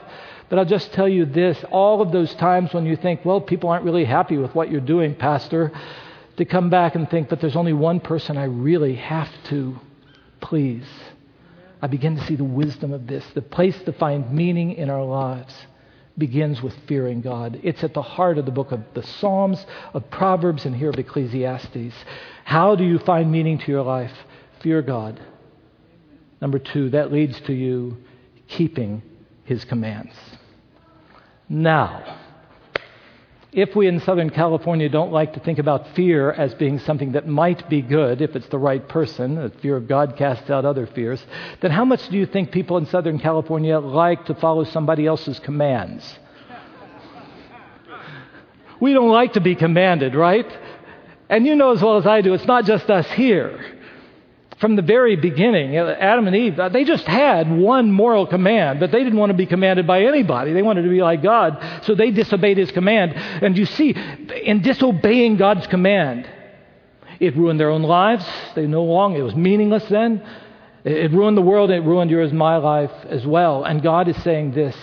but 0.50 0.60
I'll 0.60 0.65
just 0.65 0.91
tell 0.91 1.08
you 1.08 1.24
this 1.24 1.63
all 1.72 2.02
of 2.02 2.12
those 2.12 2.36
times 2.36 2.74
when 2.74 2.86
you 2.86 2.98
think, 2.98 3.24
well, 3.24 3.39
people 3.39 3.70
aren't 3.70 3.86
really 3.86 4.04
happy 4.04 4.36
with 4.36 4.54
what 4.54 4.70
you're 4.70 4.82
doing, 4.82 5.15
Pastor, 5.15 5.72
to 6.36 6.44
come 6.44 6.70
back 6.70 6.96
and 6.96 7.10
think, 7.10 7.30
but 7.30 7.39
there's 7.39 7.56
only 7.56 7.72
one 7.72 8.02
person 8.02 8.38
I 8.38 8.48
really 8.48 8.96
have 8.96 9.30
to 9.46 9.80
please. 10.41 10.84
I 11.82 11.88
begin 11.88 12.15
to 12.15 12.26
see 12.26 12.36
the 12.36 12.44
wisdom 12.44 12.94
of 12.94 13.08
this. 13.08 13.26
The 13.34 13.41
place 13.41 13.82
to 13.84 13.94
find 13.94 14.32
meaning 14.32 14.74
in 14.74 14.89
our 14.89 15.04
lives 15.04 15.54
begins 16.17 16.62
with 16.62 16.76
fearing 16.88 17.22
God. 17.22 17.60
It's 17.63 17.84
at 17.84 17.94
the 17.94 18.02
heart 18.02 18.38
of 18.38 18.46
the 18.46 18.52
book 18.52 18.72
of 18.72 18.82
the 18.94 19.04
Psalms, 19.04 19.65
of 19.94 20.10
Proverbs, 20.12 20.65
and 20.65 20.76
here 20.76 20.89
of 20.89 21.00
Ecclesiastes. 21.00 21.96
How 22.44 22.76
do 22.76 22.84
you 22.84 23.00
find 23.00 23.32
meaning 23.32 23.58
to 23.58 23.72
your 23.72 23.82
life? 23.82 24.13
Fear 24.62 24.84
God. 24.84 25.20
Number 26.39 26.60
two, 26.60 26.89
that 26.91 27.12
leads 27.12 27.39
to 27.41 27.54
you 27.54 27.98
keeping 28.48 29.02
his 29.44 29.65
commands. 29.65 30.13
Now, 31.50 32.21
if 33.54 33.76
we 33.76 33.88
in 33.88 34.00
Southern 34.00 34.30
California 34.30 34.88
don't 34.88 35.12
like 35.12 35.34
to 35.34 35.40
think 35.42 35.60
about 35.60 35.94
fear 35.94 36.32
as 36.32 36.54
being 36.54 36.80
something 36.80 37.12
that 37.12 37.28
might 37.28 37.70
be 37.70 37.82
good 37.82 38.22
if 38.22 38.36
it's 38.36 38.48
the 38.48 38.58
right 38.58 38.88
person, 38.88 39.36
the 39.36 39.50
fear 39.62 39.76
of 39.76 39.88
God 39.90 40.16
casts 40.18 40.50
out 40.50 40.64
other 40.64 40.88
fears, 40.88 41.22
then 41.60 41.72
how 41.72 41.84
much 41.84 42.08
do 42.08 42.18
you 42.18 42.26
think 42.26 42.52
people 42.52 42.78
in 42.78 42.86
Southern 42.86 43.20
California 43.20 43.78
like 43.80 44.26
to 44.26 44.36
follow 44.36 44.64
somebody 44.64 45.06
else's 45.06 45.40
commands? 45.40 46.18
We 48.80 48.94
don't 48.94 49.10
like 49.12 49.34
to 49.34 49.42
be 49.42 49.56
commanded, 49.56 50.16
right? 50.16 50.48
And 51.30 51.46
you 51.46 51.56
know 51.56 51.72
as 51.72 51.82
well 51.82 51.98
as 51.98 52.08
I 52.08 52.22
do, 52.22 52.34
it's 52.34 52.46
not 52.46 52.66
just 52.66 52.90
us 52.90 53.10
here 53.12 53.81
from 54.62 54.76
the 54.76 54.84
very 54.84 55.15
beginning, 55.15 55.76
Adam 55.76 56.28
and 56.28 56.36
Eve, 56.36 56.60
uh, 56.60 56.69
they 56.69 56.84
just 56.84 57.06
had 57.06 57.52
one 57.52 57.91
moral 57.91 58.28
command, 58.28 58.80
but 58.80 58.91
they 58.91 59.04
didn't 59.04 59.17
want 59.17 59.32
to 59.32 59.36
be 59.36 59.47
commanded 59.47 59.88
by 59.88 60.04
anybody. 60.04 60.54
They 60.54 60.62
wanted 60.62 60.84
to 60.84 60.89
be 60.89 61.02
like 61.02 61.24
God, 61.24 61.82
so 61.84 61.95
they 61.95 62.12
disobeyed 62.12 62.58
his 62.58 62.71
command. 62.71 63.13
And 63.15 63.58
you 63.58 63.65
see, 63.65 63.89
in 63.89 64.62
disobeying 64.62 65.38
God's 65.38 65.65
command, 65.65 66.30
it 67.19 67.36
ruined 67.36 67.60
their 67.60 67.71
own 67.71 67.82
lives. 67.82 68.24
They 68.54 68.67
no 68.67 68.84
longer, 68.84 69.21
it 69.21 69.24
was 69.24 69.36
meaningless 69.36 69.86
then. 69.89 70.24
It 70.84 71.12
ruined 71.12 71.38
the 71.38 71.41
world, 71.41 71.71
and 71.71 71.84
it 71.84 71.88
ruined 71.88 72.12
yours, 72.12 72.32
my 72.32 72.58
life 72.58 72.91
as 73.10 73.26
well. 73.26 73.63
And 73.63 73.82
God 73.82 74.08
is 74.08 74.24
saying 74.24 74.52
this 74.52 74.76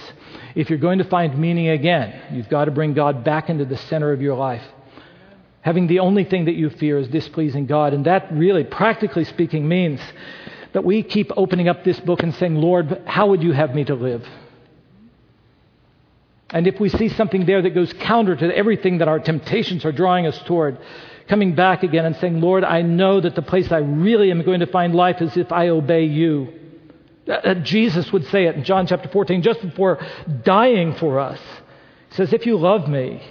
if 0.57 0.71
you're 0.71 0.81
going 0.81 0.99
to 0.99 1.05
find 1.05 1.39
meaning 1.39 1.69
again, 1.69 2.35
you've 2.35 2.49
got 2.49 2.65
to 2.65 2.73
bring 2.73 2.95
God 2.95 3.23
back 3.23 3.49
into 3.49 3.65
the 3.65 3.77
center 3.77 4.13
of 4.13 4.21
your 4.21 4.35
life 4.35 4.63
having 5.69 5.87
the 5.87 5.99
only 5.99 6.25
thing 6.25 6.47
that 6.47 6.55
you 6.55 6.71
fear 6.71 6.97
is 6.97 7.09
displeasing 7.09 7.67
God. 7.67 7.93
And 7.93 8.07
that 8.07 8.33
really, 8.33 8.65
practically 8.65 9.25
speaking, 9.25 9.69
means 9.69 10.01
that 10.73 10.83
we 10.83 11.03
keep 11.03 11.31
opening 11.37 11.69
up 11.69 11.85
this 11.85 12.01
book 12.01 12.23
and 12.23 12.35
saying, 12.37 12.55
Lord, 12.55 13.03
how 13.05 13.27
would 13.27 13.43
you 13.43 13.53
have 13.53 13.75
me 13.75 13.85
to 13.85 13.95
live? 13.95 14.27
And 16.49 16.67
if 16.67 16.81
we 16.81 16.89
see 16.89 17.11
something 17.11 17.45
there 17.45 17.61
that 17.61 17.75
goes 17.75 17.93
counter 17.93 18.35
to 18.35 18.57
everything 18.57 18.97
that 18.99 19.09
our 19.09 19.19
temptations 19.19 19.85
are 19.85 19.93
drawing 19.93 20.27
us 20.27 20.43
toward, 20.45 20.79
coming 21.29 21.55
back 21.55 21.83
again 21.83 22.07
and 22.07 22.17
saying, 22.17 22.41
Lord, 22.41 22.65
I 22.65 22.81
know 22.81 23.21
that 23.21 23.35
the 23.35 23.43
place 23.43 23.71
I 23.71 23.81
really 23.81 24.31
am 24.31 24.41
going 24.45 24.61
to 24.61 24.67
find 24.67 24.95
life 24.95 25.21
is 25.21 25.37
if 25.37 25.53
I 25.53 25.69
obey 25.69 26.05
you. 26.05 26.51
Jesus 27.63 28.11
would 28.11 28.25
say 28.29 28.47
it 28.47 28.57
in 28.57 28.65
John 28.65 28.87
chapter 28.87 29.11
14, 29.11 29.43
just 29.43 29.61
before 29.61 30.01
dying 30.45 30.95
for 30.95 31.21
us. 31.21 31.41
He 32.09 32.15
says, 32.15 32.33
If 32.33 32.47
you 32.47 32.57
love 32.57 32.89
me, 32.89 33.23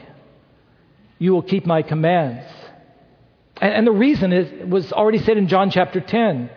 you 1.19 1.32
will 1.32 1.41
keep 1.41 1.65
my 1.65 1.82
commands. 1.82 2.45
And, 3.62 3.73
and 3.73 3.88
the 3.88 3.91
reason 3.91 4.34
is, 4.34 4.69
was 4.69 4.91
already 4.91 5.19
said 5.19 5.38
in 5.38 5.47
John 5.47 5.71
chapter 5.71 5.99
10, 5.99 6.49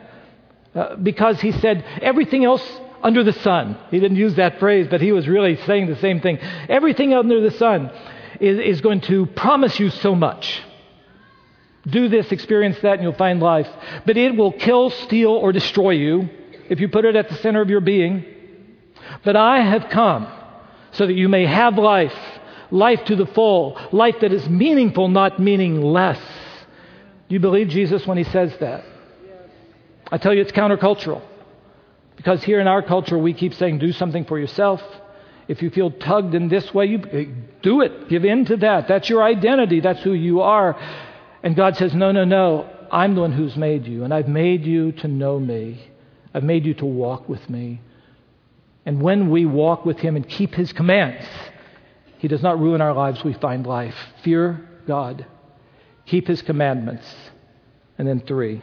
uh, 0.74 0.96
because 0.96 1.40
he 1.40 1.52
said, 1.52 1.84
Everything 2.02 2.44
else 2.44 2.62
under 3.02 3.24
the 3.24 3.32
sun. 3.32 3.78
He 3.90 3.98
didn't 3.98 4.18
use 4.18 4.34
that 4.36 4.58
phrase, 4.58 4.86
but 4.90 5.00
he 5.00 5.12
was 5.12 5.26
really 5.26 5.56
saying 5.64 5.88
the 5.88 5.96
same 5.96 6.20
thing. 6.20 6.38
Everything 6.68 7.14
under 7.14 7.40
the 7.40 7.50
sun 7.56 7.90
is, 8.40 8.58
is 8.58 8.80
going 8.80 9.00
to 9.02 9.26
promise 9.26 9.78
you 9.78 9.90
so 9.90 10.14
much. 10.14 10.62
Do 11.86 12.08
this, 12.08 12.30
experience 12.30 12.78
that, 12.80 12.94
and 12.94 13.02
you'll 13.02 13.14
find 13.14 13.40
life. 13.40 13.68
But 14.04 14.16
it 14.16 14.36
will 14.36 14.52
kill, 14.52 14.90
steal, 14.90 15.30
or 15.30 15.52
destroy 15.52 15.92
you 15.92 16.28
if 16.68 16.78
you 16.78 16.88
put 16.88 17.04
it 17.04 17.16
at 17.16 17.28
the 17.28 17.36
center 17.36 17.62
of 17.62 17.70
your 17.70 17.80
being. 17.80 18.24
But 19.24 19.36
I 19.36 19.60
have 19.62 19.88
come 19.88 20.30
so 20.92 21.06
that 21.06 21.14
you 21.14 21.28
may 21.28 21.46
have 21.46 21.78
life, 21.78 22.14
life 22.70 23.04
to 23.06 23.16
the 23.16 23.26
full, 23.26 23.78
life 23.92 24.16
that 24.20 24.32
is 24.32 24.48
meaningful, 24.48 25.08
not 25.08 25.38
meaningless. 25.38 26.18
Do 27.28 27.34
you 27.34 27.40
believe 27.40 27.68
Jesus 27.68 28.06
when 28.06 28.18
he 28.18 28.24
says 28.24 28.52
that? 28.60 28.84
I 30.10 30.18
tell 30.18 30.34
you, 30.34 30.40
it's 30.40 30.52
countercultural. 30.52 31.22
Because 32.16 32.42
here 32.42 32.60
in 32.60 32.66
our 32.66 32.82
culture, 32.82 33.16
we 33.16 33.32
keep 33.32 33.54
saying, 33.54 33.78
do 33.78 33.92
something 33.92 34.24
for 34.24 34.38
yourself. 34.38 34.82
If 35.48 35.62
you 35.62 35.70
feel 35.70 35.90
tugged 35.90 36.34
in 36.34 36.48
this 36.48 36.72
way, 36.72 36.86
you 36.86 37.02
eh, 37.10 37.24
do 37.62 37.80
it. 37.80 38.08
Give 38.08 38.24
in 38.24 38.44
to 38.44 38.56
that. 38.58 38.86
That's 38.86 39.08
your 39.08 39.22
identity. 39.22 39.80
That's 39.80 40.00
who 40.02 40.12
you 40.12 40.42
are. 40.42 40.78
And 41.42 41.56
God 41.56 41.76
says, 41.76 41.92
No, 41.92 42.12
no, 42.12 42.24
no. 42.24 42.70
I'm 42.92 43.14
the 43.16 43.22
one 43.22 43.32
who's 43.32 43.56
made 43.56 43.86
you, 43.86 44.04
and 44.04 44.14
I've 44.14 44.28
made 44.28 44.64
you 44.64 44.92
to 44.92 45.08
know 45.08 45.40
me. 45.40 45.90
I've 46.34 46.44
made 46.44 46.66
you 46.66 46.74
to 46.74 46.84
walk 46.84 47.28
with 47.28 47.48
me. 47.48 47.80
And 48.86 49.02
when 49.02 49.30
we 49.30 49.46
walk 49.46 49.84
with 49.84 49.98
Him 49.98 50.14
and 50.14 50.28
keep 50.28 50.54
His 50.54 50.72
commands, 50.72 51.26
He 52.20 52.28
does 52.28 52.42
not 52.42 52.60
ruin 52.60 52.80
our 52.80 52.92
lives. 52.92 53.24
We 53.24 53.32
find 53.32 53.66
life. 53.66 53.96
Fear 54.22 54.68
God, 54.86 55.26
keep 56.06 56.28
His 56.28 56.42
commandments. 56.42 57.06
And 57.98 58.06
then 58.06 58.20
three, 58.20 58.62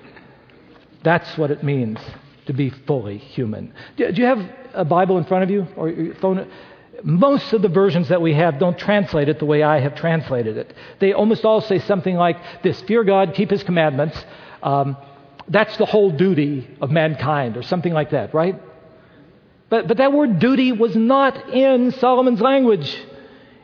that's 1.03 1.37
what 1.37 1.51
it 1.51 1.63
means 1.63 1.99
to 2.45 2.53
be 2.53 2.69
fully 2.69 3.17
human. 3.17 3.73
Do 3.97 4.11
you 4.13 4.25
have 4.25 4.49
a 4.73 4.85
Bible 4.85 5.17
in 5.17 5.25
front 5.25 5.43
of 5.43 5.49
you 5.49 5.67
or 5.75 5.89
your 5.89 6.15
phone? 6.15 6.49
most 7.03 7.53
of 7.53 7.61
the 7.61 7.69
versions 7.69 8.09
that 8.09 8.21
we 8.21 8.33
have 8.33 8.59
don't 8.59 8.77
translate 8.77 9.29
it 9.29 9.39
the 9.39 9.45
way 9.45 9.63
I 9.63 9.79
have 9.79 9.95
translated 9.95 10.57
it. 10.57 10.73
They 10.99 11.13
almost 11.13 11.45
all 11.45 11.61
say 11.61 11.79
something 11.79 12.15
like 12.15 12.37
this 12.63 12.81
fear 12.81 13.03
God, 13.03 13.33
keep 13.35 13.51
his 13.51 13.63
commandments. 13.63 14.23
Um, 14.63 14.97
that's 15.47 15.77
the 15.77 15.85
whole 15.85 16.11
duty 16.11 16.67
of 16.81 16.91
mankind, 16.91 17.55
or 17.55 17.63
something 17.63 17.93
like 17.93 18.11
that, 18.11 18.33
right? 18.33 18.59
But, 19.69 19.87
but 19.87 19.97
that 19.97 20.11
word 20.11 20.39
duty 20.39 20.71
was 20.71 20.95
not 20.95 21.53
in 21.53 21.91
Solomon's 21.91 22.41
language. 22.41 22.97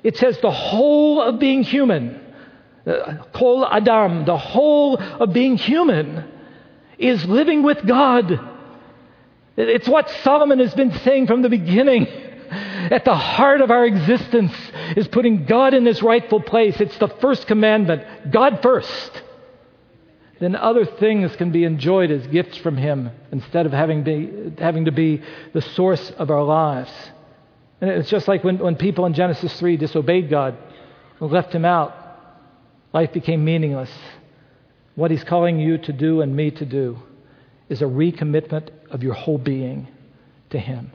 It 0.03 0.17
says 0.17 0.37
the 0.39 0.51
whole 0.51 1.21
of 1.21 1.39
being 1.39 1.63
human. 1.63 2.19
Uh, 2.85 3.23
Kol 3.33 3.65
Adam, 3.65 4.25
the 4.25 4.37
whole 4.37 4.97
of 4.97 5.31
being 5.31 5.57
human, 5.57 6.25
is 6.97 7.23
living 7.25 7.63
with 7.63 7.85
God. 7.85 8.39
It's 9.55 9.87
what 9.87 10.09
Solomon 10.23 10.59
has 10.59 10.73
been 10.73 10.91
saying 10.99 11.27
from 11.27 11.41
the 11.41 11.49
beginning. 11.49 12.07
At 12.91 13.05
the 13.05 13.15
heart 13.15 13.61
of 13.61 13.71
our 13.71 13.85
existence 13.85 14.53
is 14.95 15.07
putting 15.07 15.45
God 15.45 15.73
in 15.73 15.85
his 15.85 16.03
rightful 16.03 16.41
place. 16.41 16.79
It's 16.81 16.97
the 16.97 17.07
first 17.07 17.47
commandment 17.47 18.31
God 18.31 18.59
first. 18.61 19.23
Then 20.39 20.55
other 20.55 20.85
things 20.85 21.35
can 21.37 21.51
be 21.51 21.63
enjoyed 21.63 22.11
as 22.11 22.27
gifts 22.27 22.57
from 22.57 22.75
him 22.75 23.11
instead 23.31 23.65
of 23.65 23.71
having, 23.71 24.03
be, 24.03 24.53
having 24.57 24.85
to 24.85 24.91
be 24.91 25.21
the 25.53 25.61
source 25.61 26.11
of 26.11 26.29
our 26.29 26.43
lives. 26.43 26.91
And 27.83 27.91
it's 27.91 28.09
just 28.09 28.29
like 28.29 28.45
when, 28.45 28.59
when 28.59 28.77
people 28.77 29.05
in 29.05 29.13
Genesis 29.13 29.59
3 29.59 29.75
disobeyed 29.75 30.29
God 30.29 30.57
and 31.19 31.29
left 31.29 31.53
him 31.53 31.65
out, 31.65 31.93
life 32.93 33.11
became 33.11 33.43
meaningless. 33.43 33.91
What 34.95 35.11
he's 35.11 35.25
calling 35.25 35.59
you 35.59 35.77
to 35.79 35.91
do 35.91 36.21
and 36.21 36.33
me 36.33 36.49
to 36.51 36.65
do 36.65 36.97
is 37.67 37.81
a 37.81 37.85
recommitment 37.85 38.69
of 38.89 39.03
your 39.03 39.13
whole 39.13 39.37
being 39.37 39.89
to 40.51 40.59
him 40.59 40.93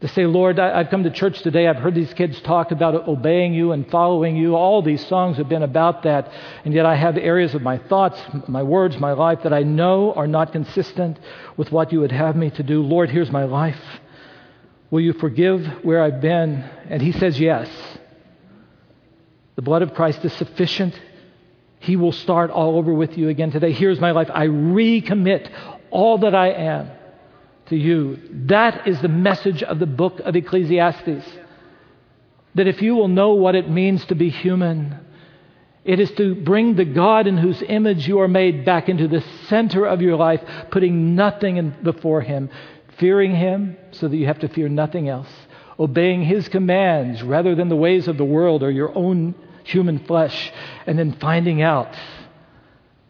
to 0.00 0.08
say, 0.08 0.24
Lord, 0.24 0.58
I, 0.58 0.78
have 0.78 0.88
come 0.88 1.02
to 1.02 1.10
church 1.10 1.42
today. 1.42 1.68
I've 1.68 1.76
heard 1.76 1.94
these 1.94 2.14
kids 2.14 2.40
talk 2.40 2.70
about 2.70 3.06
obeying 3.06 3.52
you 3.52 3.72
and 3.72 3.86
following 3.90 4.34
you. 4.34 4.56
All 4.56 4.80
these 4.80 5.06
songs 5.08 5.36
have 5.36 5.50
been 5.50 5.62
about 5.62 6.04
that. 6.04 6.32
And 6.64 6.72
yet 6.72 6.86
I 6.86 6.96
have 6.96 7.18
areas 7.18 7.54
of 7.54 7.60
my 7.60 7.76
thoughts, 7.76 8.18
my 8.48 8.62
words, 8.62 8.98
my 8.98 9.12
life 9.12 9.40
that 9.42 9.52
I 9.52 9.62
know 9.62 10.14
are 10.14 10.26
not 10.26 10.52
consistent 10.52 11.18
with 11.58 11.70
what 11.70 11.92
you 11.92 12.00
would 12.00 12.12
have 12.12 12.34
me 12.34 12.48
to 12.52 12.62
do. 12.62 12.82
Lord, 12.82 13.10
here's 13.10 13.30
my 13.30 13.44
life. 13.44 13.78
Will 14.90 15.00
you 15.00 15.12
forgive 15.14 15.84
where 15.84 16.02
I've 16.02 16.20
been? 16.20 16.64
And 16.88 17.00
he 17.00 17.12
says, 17.12 17.38
Yes. 17.38 17.68
The 19.56 19.62
blood 19.62 19.82
of 19.82 19.94
Christ 19.94 20.24
is 20.24 20.32
sufficient. 20.34 20.98
He 21.80 21.96
will 21.96 22.12
start 22.12 22.50
all 22.50 22.76
over 22.76 22.92
with 22.92 23.16
you 23.16 23.28
again 23.28 23.50
today. 23.50 23.72
Here's 23.72 24.00
my 24.00 24.12
life. 24.12 24.30
I 24.32 24.46
recommit 24.46 25.50
all 25.90 26.18
that 26.18 26.34
I 26.34 26.50
am 26.50 26.90
to 27.66 27.76
you. 27.76 28.18
That 28.46 28.86
is 28.86 29.00
the 29.00 29.08
message 29.08 29.62
of 29.62 29.78
the 29.78 29.86
book 29.86 30.20
of 30.20 30.36
Ecclesiastes. 30.36 31.26
That 32.54 32.66
if 32.66 32.82
you 32.82 32.94
will 32.94 33.08
know 33.08 33.34
what 33.34 33.54
it 33.54 33.70
means 33.70 34.04
to 34.06 34.14
be 34.14 34.28
human, 34.28 34.98
it 35.84 36.00
is 36.00 36.10
to 36.12 36.34
bring 36.34 36.76
the 36.76 36.84
God 36.84 37.26
in 37.26 37.38
whose 37.38 37.62
image 37.62 38.06
you 38.06 38.20
are 38.20 38.28
made 38.28 38.64
back 38.64 38.88
into 38.88 39.08
the 39.08 39.24
center 39.48 39.86
of 39.86 40.02
your 40.02 40.16
life, 40.16 40.42
putting 40.70 41.14
nothing 41.14 41.56
in, 41.56 41.74
before 41.82 42.20
Him, 42.20 42.50
fearing 43.00 43.34
Him 43.34 43.76
so 43.90 44.06
that 44.06 44.16
you 44.16 44.26
have 44.26 44.38
to 44.40 44.48
fear 44.48 44.68
nothing 44.68 45.08
else, 45.08 45.28
obeying 45.78 46.22
His 46.22 46.48
commands 46.48 47.22
rather 47.22 47.54
than 47.54 47.68
the 47.68 47.76
ways 47.76 48.06
of 48.06 48.18
the 48.18 48.24
world 48.24 48.62
or 48.62 48.70
your 48.70 48.96
own 48.96 49.34
human 49.64 49.98
flesh, 50.06 50.52
and 50.86 50.98
then 50.98 51.12
finding 51.14 51.62
out 51.62 51.96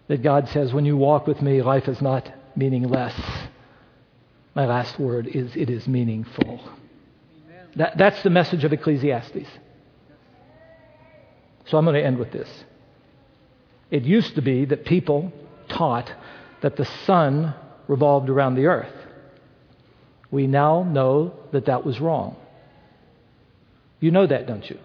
that 0.08 0.22
God 0.22 0.48
says, 0.48 0.72
when 0.72 0.84
you 0.84 0.96
walk 0.96 1.26
with 1.26 1.42
me, 1.42 1.62
life 1.62 1.88
is 1.88 2.00
not 2.00 2.32
meaningless. 2.56 3.14
My 4.54 4.66
last 4.66 4.98
word 4.98 5.26
is 5.28 5.54
it 5.54 5.70
is 5.70 5.86
meaningful. 5.86 6.60
That, 7.76 7.96
that's 7.96 8.22
the 8.22 8.30
message 8.30 8.64
of 8.64 8.72
Ecclesiastes. 8.72 9.48
So 11.66 11.78
I'm 11.78 11.84
going 11.84 11.94
to 11.94 12.04
end 12.04 12.18
with 12.18 12.32
this. 12.32 12.48
It 13.90 14.02
used 14.02 14.34
to 14.34 14.42
be 14.42 14.64
that 14.66 14.84
people 14.84 15.32
taught 15.68 16.12
that 16.62 16.76
the 16.76 16.84
sun 16.84 17.54
revolved 17.86 18.28
around 18.28 18.56
the 18.56 18.66
earth. 18.66 18.92
We 20.30 20.46
now 20.46 20.82
know 20.82 21.34
that 21.52 21.66
that 21.66 21.84
was 21.84 22.00
wrong. 22.00 22.36
You 24.00 24.10
know 24.10 24.26
that, 24.26 24.46
don't 24.46 24.68
you? 24.68 24.78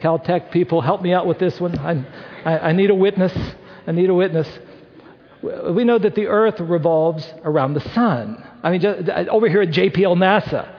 Caltech 0.00 0.52
people, 0.52 0.80
help 0.80 1.02
me 1.02 1.12
out 1.12 1.26
with 1.26 1.38
this 1.38 1.60
one. 1.60 1.78
I, 1.78 2.04
I, 2.44 2.58
I 2.68 2.72
need 2.72 2.90
a 2.90 2.94
witness. 2.94 3.32
I 3.86 3.92
need 3.92 4.10
a 4.10 4.14
witness 4.14 4.48
we 5.42 5.84
know 5.84 5.98
that 5.98 6.14
the 6.14 6.26
earth 6.26 6.60
revolves 6.60 7.26
around 7.44 7.74
the 7.74 7.80
sun. 7.80 8.44
I 8.62 8.70
mean, 8.70 8.80
just, 8.80 9.08
uh, 9.08 9.24
over 9.30 9.48
here 9.48 9.62
at 9.62 9.68
JPL 9.68 10.16
NASA, 10.16 10.74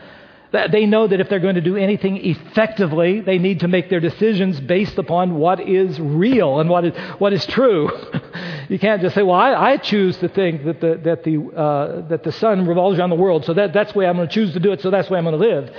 they 0.72 0.86
know 0.86 1.08
that 1.08 1.20
if 1.20 1.30
they're 1.30 1.40
going 1.40 1.56
to 1.56 1.62
do 1.62 1.78
anything 1.78 2.18
effectively, 2.18 3.22
they 3.22 3.38
need 3.38 3.60
to 3.62 3.68
make 3.68 3.90
their 3.90 4.00
decisions 4.00 4.60
based 4.60 4.98
upon 4.98 5.36
what 5.36 5.60
is 5.60 6.00
real 6.00 6.60
and 6.60 6.70
what 6.70 6.86
is, 6.86 6.98
what 7.20 7.34
is 7.34 7.46
true. 7.46 7.90
you 8.70 8.78
can't 8.78 9.02
just 9.02 9.16
say, 9.16 9.24
well, 9.24 9.36
I, 9.36 9.72
I 9.72 9.78
choose 9.78 10.18
to 10.18 10.30
think 10.30 10.64
that 10.66 10.80
the, 10.80 11.02
that, 11.04 11.24
the, 11.24 11.42
uh, 11.42 12.08
that 12.08 12.24
the 12.24 12.32
sun 12.32 12.68
revolves 12.68 13.00
around 13.00 13.10
the 13.10 13.16
world, 13.16 13.44
so 13.44 13.54
that, 13.56 13.74
that's 13.74 13.94
the 13.94 14.00
way 14.00 14.06
I'm 14.06 14.16
going 14.16 14.28
to 14.28 14.34
choose 14.34 14.54
to 14.54 14.60
do 14.60 14.72
it, 14.72 14.82
so 14.82 14.92
that's 14.92 15.08
the 15.08 15.14
way 15.14 15.18
I'm 15.18 15.26
going 15.26 15.40
to 15.40 15.48
live. 15.48 15.76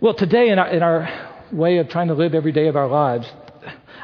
Well, 0.00 0.12
today, 0.12 0.50
in 0.50 0.58
our, 0.58 0.68
in 0.68 0.82
our 0.82 1.08
way 1.50 1.78
of 1.78 1.88
trying 1.88 2.08
to 2.08 2.14
live 2.14 2.34
every 2.34 2.52
day 2.52 2.68
of 2.68 2.76
our 2.76 2.86
lives, 2.86 3.32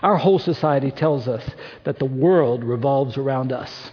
our 0.03 0.17
whole 0.17 0.39
society 0.39 0.91
tells 0.91 1.29
us 1.29 1.45
that 1.85 1.99
the 1.99 2.07
world 2.07 2.65
revolves 2.65 3.19
around 3.19 3.53
us. 3.53 3.91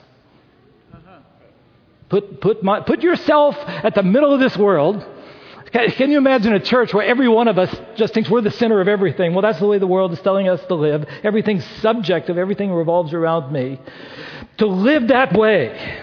Put, 2.07 2.39
put, 2.39 2.63
my, 2.63 2.81
put 2.81 3.01
yourself 3.01 3.55
at 3.67 3.95
the 3.95 4.03
middle 4.03 4.33
of 4.33 4.39
this 4.39 4.55
world. 4.55 5.05
Can 5.75 6.09
you 6.09 6.17
imagine 6.17 6.53
a 6.53 6.59
church 6.61 6.93
where 6.93 7.05
every 7.05 7.27
one 7.27 7.49
of 7.49 7.59
us 7.59 7.75
just 7.97 8.13
thinks 8.13 8.29
we're 8.29 8.39
the 8.39 8.51
center 8.51 8.79
of 8.79 8.87
everything? 8.87 9.33
Well, 9.33 9.41
that's 9.41 9.59
the 9.59 9.67
way 9.67 9.77
the 9.77 9.85
world 9.85 10.13
is 10.13 10.21
telling 10.21 10.47
us 10.47 10.63
to 10.67 10.75
live. 10.75 11.05
Everything's 11.21 11.65
subjective, 11.81 12.37
everything 12.37 12.71
revolves 12.71 13.13
around 13.13 13.51
me. 13.51 13.81
To 14.59 14.67
live 14.67 15.09
that 15.09 15.33
way, 15.33 16.01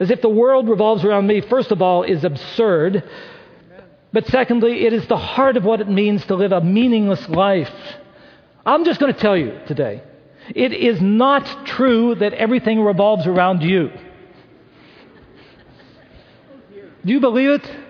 as 0.00 0.10
if 0.10 0.22
the 0.22 0.30
world 0.30 0.70
revolves 0.70 1.04
around 1.04 1.26
me, 1.26 1.42
first 1.42 1.72
of 1.72 1.82
all, 1.82 2.04
is 2.04 2.24
absurd. 2.24 3.04
But 4.14 4.28
secondly, 4.28 4.86
it 4.86 4.94
is 4.94 5.06
the 5.08 5.18
heart 5.18 5.58
of 5.58 5.64
what 5.64 5.82
it 5.82 5.90
means 5.90 6.24
to 6.26 6.34
live 6.34 6.52
a 6.52 6.62
meaningless 6.62 7.28
life. 7.28 7.72
I'm 8.64 8.86
just 8.86 8.98
going 8.98 9.12
to 9.12 9.20
tell 9.20 9.36
you 9.36 9.60
today 9.66 10.02
it 10.54 10.72
is 10.72 11.02
not 11.02 11.66
true 11.66 12.14
that 12.14 12.32
everything 12.32 12.80
revolves 12.80 13.26
around 13.26 13.62
you. 13.62 13.90
Do 17.04 17.12
you 17.12 17.20
believe 17.20 17.50
it? 17.50 17.85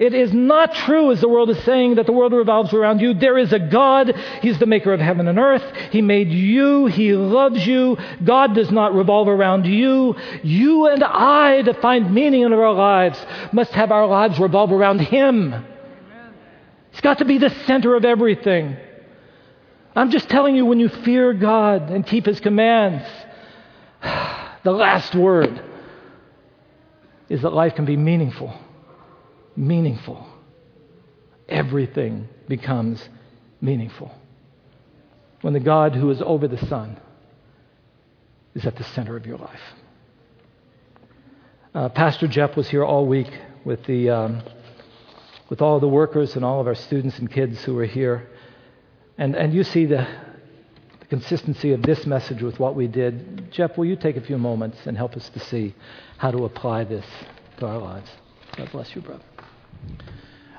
It 0.00 0.14
is 0.14 0.32
not 0.32 0.74
true, 0.74 1.12
as 1.12 1.20
the 1.20 1.28
world 1.28 1.50
is 1.50 1.62
saying, 1.64 1.96
that 1.96 2.06
the 2.06 2.12
world 2.12 2.32
revolves 2.32 2.72
around 2.72 3.02
you. 3.02 3.12
There 3.12 3.36
is 3.36 3.52
a 3.52 3.58
God. 3.58 4.16
He's 4.40 4.58
the 4.58 4.64
maker 4.64 4.94
of 4.94 4.98
heaven 4.98 5.28
and 5.28 5.38
earth. 5.38 5.62
He 5.90 6.00
made 6.00 6.30
you. 6.30 6.86
He 6.86 7.12
loves 7.12 7.66
you. 7.66 7.98
God 8.24 8.54
does 8.54 8.70
not 8.70 8.94
revolve 8.94 9.28
around 9.28 9.66
you. 9.66 10.16
You 10.42 10.86
and 10.86 11.04
I, 11.04 11.60
to 11.60 11.74
find 11.74 12.14
meaning 12.14 12.40
in 12.44 12.52
our 12.54 12.72
lives, 12.72 13.18
must 13.52 13.72
have 13.72 13.92
our 13.92 14.06
lives 14.06 14.38
revolve 14.38 14.72
around 14.72 15.00
Him. 15.00 15.66
He's 16.92 17.02
got 17.02 17.18
to 17.18 17.26
be 17.26 17.36
the 17.36 17.50
center 17.66 17.94
of 17.94 18.06
everything. 18.06 18.78
I'm 19.94 20.10
just 20.10 20.30
telling 20.30 20.56
you, 20.56 20.64
when 20.64 20.80
you 20.80 20.88
fear 20.88 21.34
God 21.34 21.90
and 21.90 22.06
keep 22.06 22.24
His 22.24 22.40
commands, 22.40 23.06
the 24.64 24.72
last 24.72 25.14
word 25.14 25.62
is 27.28 27.42
that 27.42 27.50
life 27.50 27.74
can 27.74 27.84
be 27.84 27.98
meaningful 27.98 28.58
meaningful. 29.56 30.26
Everything 31.48 32.28
becomes 32.48 33.08
meaningful. 33.60 34.14
When 35.40 35.52
the 35.52 35.60
God 35.60 35.94
who 35.94 36.10
is 36.10 36.22
over 36.22 36.46
the 36.48 36.58
sun 36.66 37.00
is 38.54 38.66
at 38.66 38.76
the 38.76 38.84
center 38.84 39.16
of 39.16 39.26
your 39.26 39.38
life. 39.38 39.60
Uh, 41.74 41.88
Pastor 41.88 42.26
Jeff 42.26 42.56
was 42.56 42.68
here 42.68 42.84
all 42.84 43.06
week 43.06 43.30
with, 43.64 43.84
the, 43.84 44.10
um, 44.10 44.42
with 45.48 45.62
all 45.62 45.78
the 45.78 45.88
workers 45.88 46.34
and 46.34 46.44
all 46.44 46.60
of 46.60 46.66
our 46.66 46.74
students 46.74 47.18
and 47.18 47.30
kids 47.30 47.62
who 47.62 47.74
were 47.74 47.86
here. 47.86 48.28
And, 49.18 49.36
and 49.36 49.54
you 49.54 49.62
see 49.62 49.86
the, 49.86 50.06
the 50.98 51.06
consistency 51.06 51.72
of 51.72 51.82
this 51.82 52.06
message 52.06 52.42
with 52.42 52.58
what 52.58 52.74
we 52.74 52.88
did. 52.88 53.52
Jeff, 53.52 53.78
will 53.78 53.84
you 53.84 53.96
take 53.96 54.16
a 54.16 54.20
few 54.20 54.38
moments 54.38 54.78
and 54.86 54.96
help 54.96 55.14
us 55.14 55.28
to 55.30 55.38
see 55.38 55.74
how 56.18 56.30
to 56.30 56.44
apply 56.44 56.84
this 56.84 57.06
to 57.58 57.66
our 57.66 57.78
lives? 57.78 58.10
God 58.56 58.68
bless 58.72 58.94
you, 58.96 59.02
brother. 59.02 59.29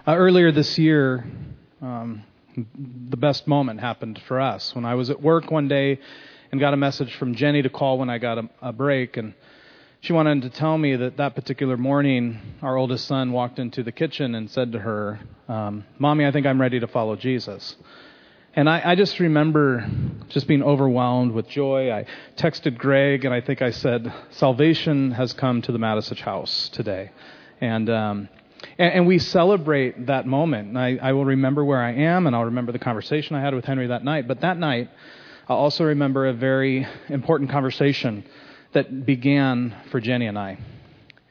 Uh, 0.07 0.15
earlier 0.15 0.51
this 0.51 0.77
year, 0.77 1.25
um, 1.81 2.23
the 2.55 3.17
best 3.17 3.47
moment 3.47 3.79
happened 3.79 4.21
for 4.27 4.39
us. 4.39 4.75
When 4.75 4.85
I 4.85 4.95
was 4.95 5.09
at 5.09 5.21
work 5.21 5.51
one 5.51 5.67
day 5.67 5.99
and 6.51 6.59
got 6.59 6.73
a 6.73 6.77
message 6.77 7.15
from 7.15 7.35
Jenny 7.35 7.61
to 7.61 7.69
call 7.69 7.97
when 7.97 8.09
I 8.09 8.17
got 8.17 8.37
a, 8.37 8.49
a 8.61 8.73
break, 8.73 9.17
and 9.17 9.33
she 10.01 10.13
wanted 10.13 10.41
to 10.41 10.49
tell 10.49 10.77
me 10.77 10.95
that 10.95 11.17
that 11.17 11.35
particular 11.35 11.77
morning, 11.77 12.39
our 12.61 12.75
oldest 12.77 13.05
son 13.07 13.31
walked 13.31 13.59
into 13.59 13.83
the 13.83 13.91
kitchen 13.91 14.35
and 14.35 14.49
said 14.49 14.71
to 14.71 14.79
her, 14.79 15.19
um, 15.47 15.85
Mommy, 15.99 16.25
I 16.25 16.31
think 16.31 16.45
I'm 16.45 16.59
ready 16.59 16.79
to 16.79 16.87
follow 16.87 17.15
Jesus. 17.15 17.75
And 18.53 18.69
I, 18.69 18.81
I 18.83 18.95
just 18.95 19.19
remember 19.19 19.89
just 20.27 20.47
being 20.47 20.63
overwhelmed 20.63 21.31
with 21.31 21.47
joy. 21.47 21.91
I 21.91 22.05
texted 22.35 22.77
Greg 22.77 23.23
and 23.23 23.33
I 23.33 23.39
think 23.39 23.61
I 23.61 23.71
said, 23.71 24.11
Salvation 24.31 25.11
has 25.11 25.31
come 25.31 25.61
to 25.61 25.71
the 25.71 25.77
Matisich 25.77 26.19
house 26.19 26.67
today. 26.69 27.11
And 27.61 27.89
um, 27.89 28.29
and, 28.77 28.93
and 28.93 29.07
we 29.07 29.19
celebrate 29.19 30.07
that 30.07 30.25
moment. 30.25 30.69
And 30.69 30.79
I, 30.79 30.97
I 31.01 31.13
will 31.13 31.25
remember 31.25 31.63
where 31.63 31.81
I 31.81 31.93
am, 31.93 32.27
and 32.27 32.35
I'll 32.35 32.45
remember 32.45 32.71
the 32.71 32.79
conversation 32.79 33.35
I 33.35 33.41
had 33.41 33.53
with 33.53 33.65
Henry 33.65 33.87
that 33.87 34.03
night. 34.03 34.27
But 34.27 34.41
that 34.41 34.57
night, 34.57 34.89
I'll 35.47 35.57
also 35.57 35.85
remember 35.85 36.27
a 36.27 36.33
very 36.33 36.87
important 37.09 37.49
conversation 37.49 38.25
that 38.73 39.05
began 39.05 39.75
for 39.91 39.99
Jenny 39.99 40.27
and 40.27 40.37
I. 40.37 40.57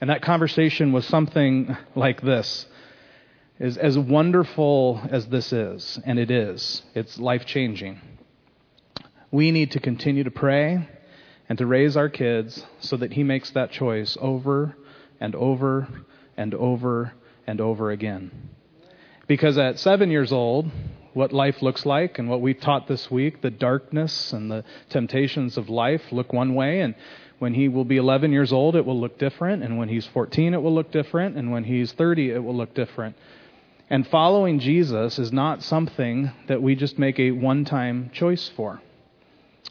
And 0.00 0.10
that 0.10 0.22
conversation 0.22 0.92
was 0.92 1.06
something 1.06 1.76
like 1.94 2.22
this. 2.22 2.66
Is 3.58 3.76
as 3.76 3.98
wonderful 3.98 5.02
as 5.10 5.26
this 5.26 5.52
is, 5.52 5.98
and 6.06 6.18
it 6.18 6.30
is, 6.30 6.82
it's 6.94 7.18
life 7.18 7.44
changing. 7.44 8.00
We 9.30 9.50
need 9.50 9.72
to 9.72 9.80
continue 9.80 10.24
to 10.24 10.30
pray 10.30 10.88
and 11.46 11.58
to 11.58 11.66
raise 11.66 11.94
our 11.94 12.08
kids 12.08 12.64
so 12.80 12.96
that 12.96 13.12
he 13.12 13.22
makes 13.22 13.50
that 13.50 13.70
choice 13.70 14.16
over 14.18 14.76
and 15.20 15.34
over 15.34 15.88
and 16.38 16.54
over 16.54 17.12
and 17.50 17.60
over 17.60 17.90
again. 17.90 18.30
Because 19.26 19.58
at 19.58 19.78
seven 19.78 20.10
years 20.10 20.32
old, 20.32 20.70
what 21.12 21.32
life 21.32 21.62
looks 21.62 21.84
like 21.84 22.18
and 22.18 22.28
what 22.28 22.40
we 22.40 22.54
taught 22.54 22.86
this 22.86 23.10
week, 23.10 23.42
the 23.42 23.50
darkness 23.50 24.32
and 24.32 24.50
the 24.50 24.64
temptations 24.88 25.56
of 25.56 25.68
life 25.68 26.02
look 26.12 26.32
one 26.32 26.54
way, 26.54 26.80
and 26.80 26.94
when 27.40 27.54
he 27.54 27.68
will 27.68 27.84
be 27.84 27.96
11 27.96 28.32
years 28.32 28.52
old, 28.52 28.76
it 28.76 28.84
will 28.84 29.00
look 29.00 29.18
different, 29.18 29.62
and 29.62 29.78
when 29.78 29.88
he's 29.88 30.06
14, 30.06 30.54
it 30.54 30.62
will 30.62 30.74
look 30.74 30.92
different, 30.92 31.36
and 31.36 31.50
when 31.50 31.64
he's 31.64 31.92
30, 31.92 32.30
it 32.30 32.44
will 32.44 32.56
look 32.56 32.74
different. 32.74 33.16
And 33.88 34.06
following 34.06 34.60
Jesus 34.60 35.18
is 35.18 35.32
not 35.32 35.62
something 35.62 36.30
that 36.46 36.62
we 36.62 36.76
just 36.76 36.98
make 36.98 37.18
a 37.18 37.32
one 37.32 37.64
time 37.64 38.10
choice 38.12 38.48
for. 38.54 38.80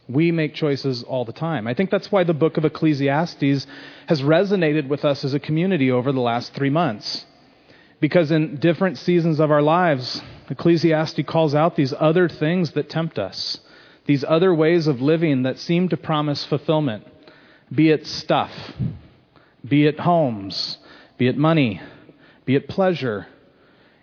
We 0.10 0.32
make 0.32 0.56
choices 0.56 1.04
all 1.04 1.26
the 1.26 1.32
time. 1.32 1.68
I 1.68 1.76
think 1.76 1.92
that's 1.92 2.12
why 2.12 2.24
the 2.24 2.34
book 2.34 2.58
of 2.58 2.66
Ecclesiastes 2.66 3.68
has 4.08 4.22
resonated 4.22 4.88
with 4.88 5.06
us 5.06 5.24
as 5.24 5.34
a 5.34 5.40
community 5.40 5.92
over 5.92 6.12
the 6.12 6.20
last 6.20 6.54
three 6.54 6.72
months. 6.72 7.26
Because 8.00 8.32
in 8.32 8.58
different 8.58 8.98
seasons 8.98 9.40
of 9.40 9.52
our 9.52 9.62
lives, 9.62 10.22
Ecclesiastes 10.50 11.22
calls 11.28 11.54
out 11.54 11.76
these 11.76 11.94
other 11.98 12.30
things 12.30 12.72
that 12.72 12.90
tempt 12.90 13.20
us, 13.20 13.60
these 14.06 14.24
other 14.24 14.54
ways 14.54 14.88
of 14.88 15.02
living 15.02 15.44
that 15.44 15.60
seem 15.60 15.90
to 15.90 15.98
promise 15.98 16.46
fulfillment, 16.46 17.06
be 17.74 17.90
it 17.90 18.08
stuff, 18.08 18.52
be 19.68 19.86
it 19.86 20.00
homes, 20.00 20.78
be 21.18 21.28
it 21.28 21.38
money, 21.38 21.82
be 22.46 22.56
it 22.56 22.70
pleasure. 22.70 23.28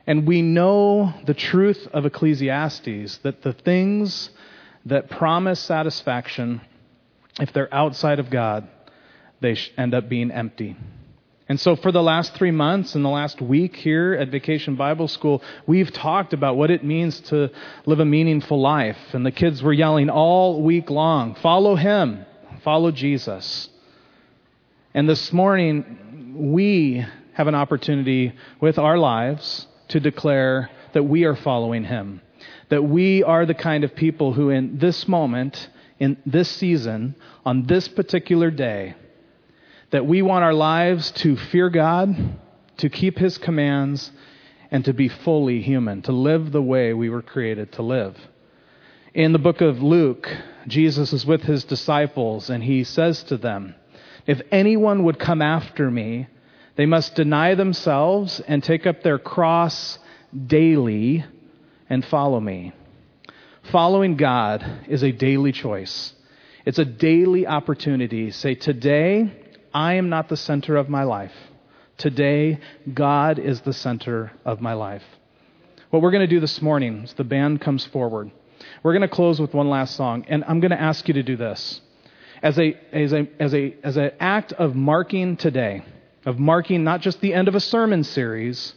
And 0.06 0.26
we 0.26 0.42
know 0.42 1.14
the 1.24 1.34
truth 1.34 1.88
of 1.92 2.06
Ecclesiastes 2.06 3.18
that 3.18 3.42
the 3.42 3.54
things 3.54 4.30
that 4.84 5.10
promise 5.10 5.58
satisfaction, 5.58 6.60
if 7.40 7.52
they're 7.52 7.72
outside 7.74 8.20
of 8.20 8.30
God, 8.30 8.68
they 9.40 9.58
end 9.76 9.94
up 9.94 10.08
being 10.08 10.30
empty. 10.30 10.76
And 11.48 11.60
so, 11.60 11.76
for 11.76 11.92
the 11.92 12.02
last 12.02 12.34
three 12.34 12.50
months 12.50 12.96
and 12.96 13.04
the 13.04 13.08
last 13.08 13.40
week 13.40 13.76
here 13.76 14.14
at 14.14 14.30
Vacation 14.30 14.74
Bible 14.74 15.06
School, 15.06 15.42
we've 15.64 15.92
talked 15.92 16.32
about 16.32 16.56
what 16.56 16.72
it 16.72 16.82
means 16.82 17.20
to 17.20 17.50
live 17.84 18.00
a 18.00 18.04
meaningful 18.04 18.60
life. 18.60 18.98
And 19.12 19.24
the 19.24 19.30
kids 19.30 19.62
were 19.62 19.72
yelling 19.72 20.10
all 20.10 20.60
week 20.62 20.90
long 20.90 21.36
follow 21.36 21.76
Him, 21.76 22.26
follow 22.64 22.90
Jesus. 22.90 23.68
And 24.92 25.08
this 25.08 25.32
morning, 25.32 26.34
we 26.52 27.06
have 27.34 27.46
an 27.46 27.54
opportunity 27.54 28.32
with 28.60 28.78
our 28.78 28.98
lives 28.98 29.68
to 29.88 30.00
declare 30.00 30.68
that 30.94 31.04
we 31.04 31.24
are 31.24 31.36
following 31.36 31.84
Him. 31.84 32.22
That 32.70 32.82
we 32.82 33.22
are 33.22 33.46
the 33.46 33.54
kind 33.54 33.84
of 33.84 33.94
people 33.94 34.32
who, 34.32 34.50
in 34.50 34.78
this 34.78 35.06
moment, 35.06 35.68
in 36.00 36.16
this 36.26 36.50
season, 36.50 37.14
on 37.44 37.66
this 37.66 37.86
particular 37.86 38.50
day, 38.50 38.96
that 39.90 40.06
we 40.06 40.22
want 40.22 40.44
our 40.44 40.54
lives 40.54 41.10
to 41.12 41.36
fear 41.36 41.70
God, 41.70 42.38
to 42.78 42.88
keep 42.88 43.18
His 43.18 43.38
commands, 43.38 44.10
and 44.70 44.84
to 44.84 44.92
be 44.92 45.08
fully 45.08 45.62
human, 45.62 46.02
to 46.02 46.12
live 46.12 46.52
the 46.52 46.62
way 46.62 46.92
we 46.92 47.08
were 47.08 47.22
created 47.22 47.72
to 47.72 47.82
live. 47.82 48.16
In 49.14 49.32
the 49.32 49.38
book 49.38 49.60
of 49.60 49.82
Luke, 49.82 50.28
Jesus 50.66 51.12
is 51.12 51.24
with 51.24 51.42
his 51.42 51.64
disciples, 51.64 52.50
and 52.50 52.62
he 52.62 52.84
says 52.84 53.22
to 53.24 53.36
them, 53.36 53.74
If 54.26 54.42
anyone 54.52 55.04
would 55.04 55.18
come 55.18 55.40
after 55.40 55.90
me, 55.90 56.28
they 56.74 56.84
must 56.84 57.14
deny 57.14 57.54
themselves 57.54 58.40
and 58.40 58.62
take 58.62 58.86
up 58.86 59.02
their 59.02 59.18
cross 59.18 59.98
daily 60.46 61.24
and 61.88 62.04
follow 62.04 62.40
me. 62.40 62.72
Following 63.70 64.16
God 64.16 64.84
is 64.86 65.02
a 65.02 65.12
daily 65.12 65.52
choice. 65.52 66.12
It's 66.66 66.78
a 66.78 66.84
daily 66.84 67.46
opportunity. 67.46 68.30
Say, 68.32 68.54
today, 68.54 69.32
I 69.76 69.96
am 69.96 70.08
not 70.08 70.30
the 70.30 70.38
center 70.38 70.76
of 70.78 70.88
my 70.88 71.02
life. 71.02 71.34
Today, 71.98 72.60
God 72.94 73.38
is 73.38 73.60
the 73.60 73.74
center 73.74 74.32
of 74.42 74.62
my 74.62 74.72
life. 74.72 75.02
What 75.90 76.00
we're 76.00 76.12
going 76.12 76.26
to 76.26 76.34
do 76.34 76.40
this 76.40 76.62
morning 76.62 77.04
is 77.04 77.12
the 77.12 77.24
band 77.24 77.60
comes 77.60 77.84
forward, 77.84 78.30
we're 78.82 78.94
going 78.94 79.06
to 79.06 79.14
close 79.14 79.38
with 79.38 79.52
one 79.52 79.68
last 79.68 79.94
song, 79.94 80.24
and 80.28 80.44
I'm 80.48 80.60
going 80.60 80.70
to 80.70 80.80
ask 80.80 81.06
you 81.08 81.12
to 81.12 81.22
do 81.22 81.36
this. 81.36 81.82
As 82.42 82.58
a, 82.58 82.74
as 82.90 83.12
a, 83.12 83.28
as 83.38 83.52
a, 83.52 83.76
as 83.84 83.98
an 83.98 84.12
act 84.18 84.54
of 84.54 84.74
marking 84.74 85.36
today, 85.36 85.84
of 86.24 86.38
marking 86.38 86.82
not 86.82 87.02
just 87.02 87.20
the 87.20 87.34
end 87.34 87.46
of 87.46 87.54
a 87.54 87.60
sermon 87.60 88.02
series, 88.02 88.72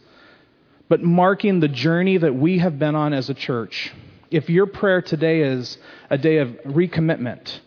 but 0.90 1.02
marking 1.02 1.60
the 1.60 1.68
journey 1.68 2.18
that 2.18 2.34
we 2.34 2.58
have 2.58 2.78
been 2.78 2.94
on 2.94 3.14
as 3.14 3.30
a 3.30 3.34
church. 3.34 3.90
If 4.30 4.50
your 4.50 4.66
prayer 4.66 5.00
today 5.00 5.40
is 5.40 5.78
a 6.10 6.18
day 6.18 6.38
of 6.38 6.48
recommitment, 6.66 7.60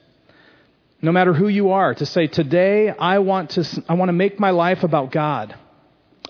no 1.04 1.12
matter 1.12 1.34
who 1.34 1.50
you 1.50 1.72
are, 1.72 1.94
to 1.94 2.06
say, 2.06 2.28
Today 2.28 2.90
I 2.90 3.20
want 3.20 3.52
to, 3.52 3.84
I 3.90 3.94
want 3.94 4.10
to 4.10 4.14
make 4.14 4.40
my 4.40 4.52
life 4.52 4.84
about 4.84 5.12
God. 5.12 5.56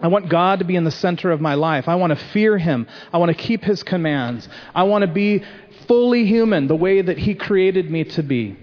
I 0.01 0.07
want 0.07 0.29
God 0.29 0.59
to 0.59 0.65
be 0.65 0.75
in 0.75 0.83
the 0.83 0.91
center 0.91 1.31
of 1.31 1.39
my 1.39 1.53
life. 1.53 1.87
I 1.87 1.95
want 1.95 2.17
to 2.17 2.25
fear 2.27 2.57
Him. 2.57 2.87
I 3.13 3.19
want 3.19 3.29
to 3.29 3.41
keep 3.41 3.63
His 3.63 3.83
commands. 3.83 4.49
I 4.73 4.83
want 4.83 5.03
to 5.03 5.07
be 5.07 5.43
fully 5.87 6.25
human 6.25 6.67
the 6.67 6.75
way 6.75 7.03
that 7.03 7.19
He 7.19 7.35
created 7.35 7.91
me 7.91 8.03
to 8.05 8.23
be. 8.23 8.57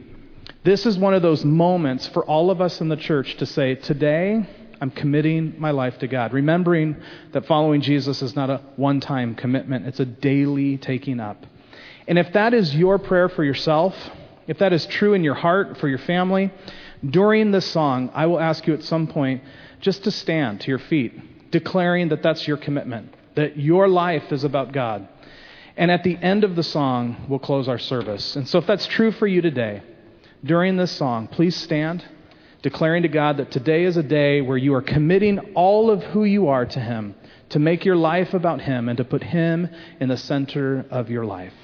This 0.64 0.85
is 0.85 0.99
one 0.99 1.14
of 1.14 1.23
those 1.23 1.44
moments 1.44 2.09
for 2.09 2.25
all 2.25 2.51
of 2.51 2.61
us 2.61 2.81
in 2.81 2.88
the 2.88 2.96
church 2.96 3.37
to 3.37 3.46
say, 3.46 3.77
Today 3.77 4.44
I'm 4.81 4.90
committing 4.90 5.55
my 5.59 5.70
life 5.70 5.99
to 6.01 6.09
God. 6.09 6.33
Remembering 6.33 6.96
that 7.31 7.46
following 7.46 7.83
Jesus 7.83 8.20
is 8.20 8.35
not 8.35 8.51
a 8.51 8.61
one 8.75 8.99
time 8.99 9.37
commitment, 9.37 9.87
it's 9.87 10.01
a 10.01 10.05
daily 10.05 10.77
taking 10.77 11.20
up. 11.20 11.46
And 12.09 12.18
if 12.18 12.33
that 12.33 12.53
is 12.53 12.75
your 12.75 12.99
prayer 12.99 13.29
for 13.29 13.44
yourself, 13.44 13.94
if 14.50 14.58
that 14.58 14.72
is 14.72 14.84
true 14.86 15.14
in 15.14 15.22
your 15.22 15.38
heart 15.46 15.78
for 15.78 15.88
your 15.88 15.98
family, 15.98 16.50
during 17.08 17.52
this 17.52 17.66
song, 17.66 18.10
I 18.12 18.26
will 18.26 18.40
ask 18.40 18.66
you 18.66 18.74
at 18.74 18.82
some 18.82 19.06
point 19.06 19.42
just 19.80 20.02
to 20.04 20.10
stand 20.10 20.60
to 20.62 20.68
your 20.68 20.80
feet. 20.80 21.12
declaring 21.50 22.08
that 22.08 22.22
that's 22.22 22.46
your 22.46 22.56
commitment, 22.56 23.14
that 23.34 23.58
your 23.58 23.88
life 23.88 24.32
is 24.32 24.44
about 24.44 24.72
God. 24.72 25.08
And 25.76 25.90
at 25.90 26.04
the 26.04 26.16
end 26.16 26.44
of 26.44 26.56
the 26.56 26.62
song, 26.62 27.26
we'll 27.28 27.38
close 27.38 27.68
our 27.68 27.78
service. 27.78 28.36
And 28.36 28.48
so 28.48 28.58
if 28.58 28.66
that's 28.66 28.86
true 28.86 29.12
for 29.12 29.26
you 29.26 29.40
today, 29.40 29.82
during 30.44 30.76
this 30.76 30.92
song, 30.92 31.28
please 31.28 31.56
stand, 31.56 32.04
declaring 32.62 33.02
to 33.02 33.08
God 33.08 33.38
that 33.38 33.50
today 33.50 33.84
is 33.84 33.96
a 33.96 34.02
day 34.02 34.40
where 34.40 34.56
you 34.56 34.74
are 34.74 34.82
committing 34.82 35.38
all 35.54 35.90
of 35.90 36.02
who 36.02 36.24
you 36.24 36.48
are 36.48 36.66
to 36.66 36.80
Him, 36.80 37.14
to 37.50 37.58
make 37.58 37.84
your 37.84 37.96
life 37.96 38.34
about 38.34 38.60
Him, 38.60 38.88
and 38.88 38.96
to 38.98 39.04
put 39.04 39.22
Him 39.22 39.68
in 40.00 40.08
the 40.08 40.16
center 40.16 40.84
of 40.90 41.10
your 41.10 41.24
life. 41.24 41.54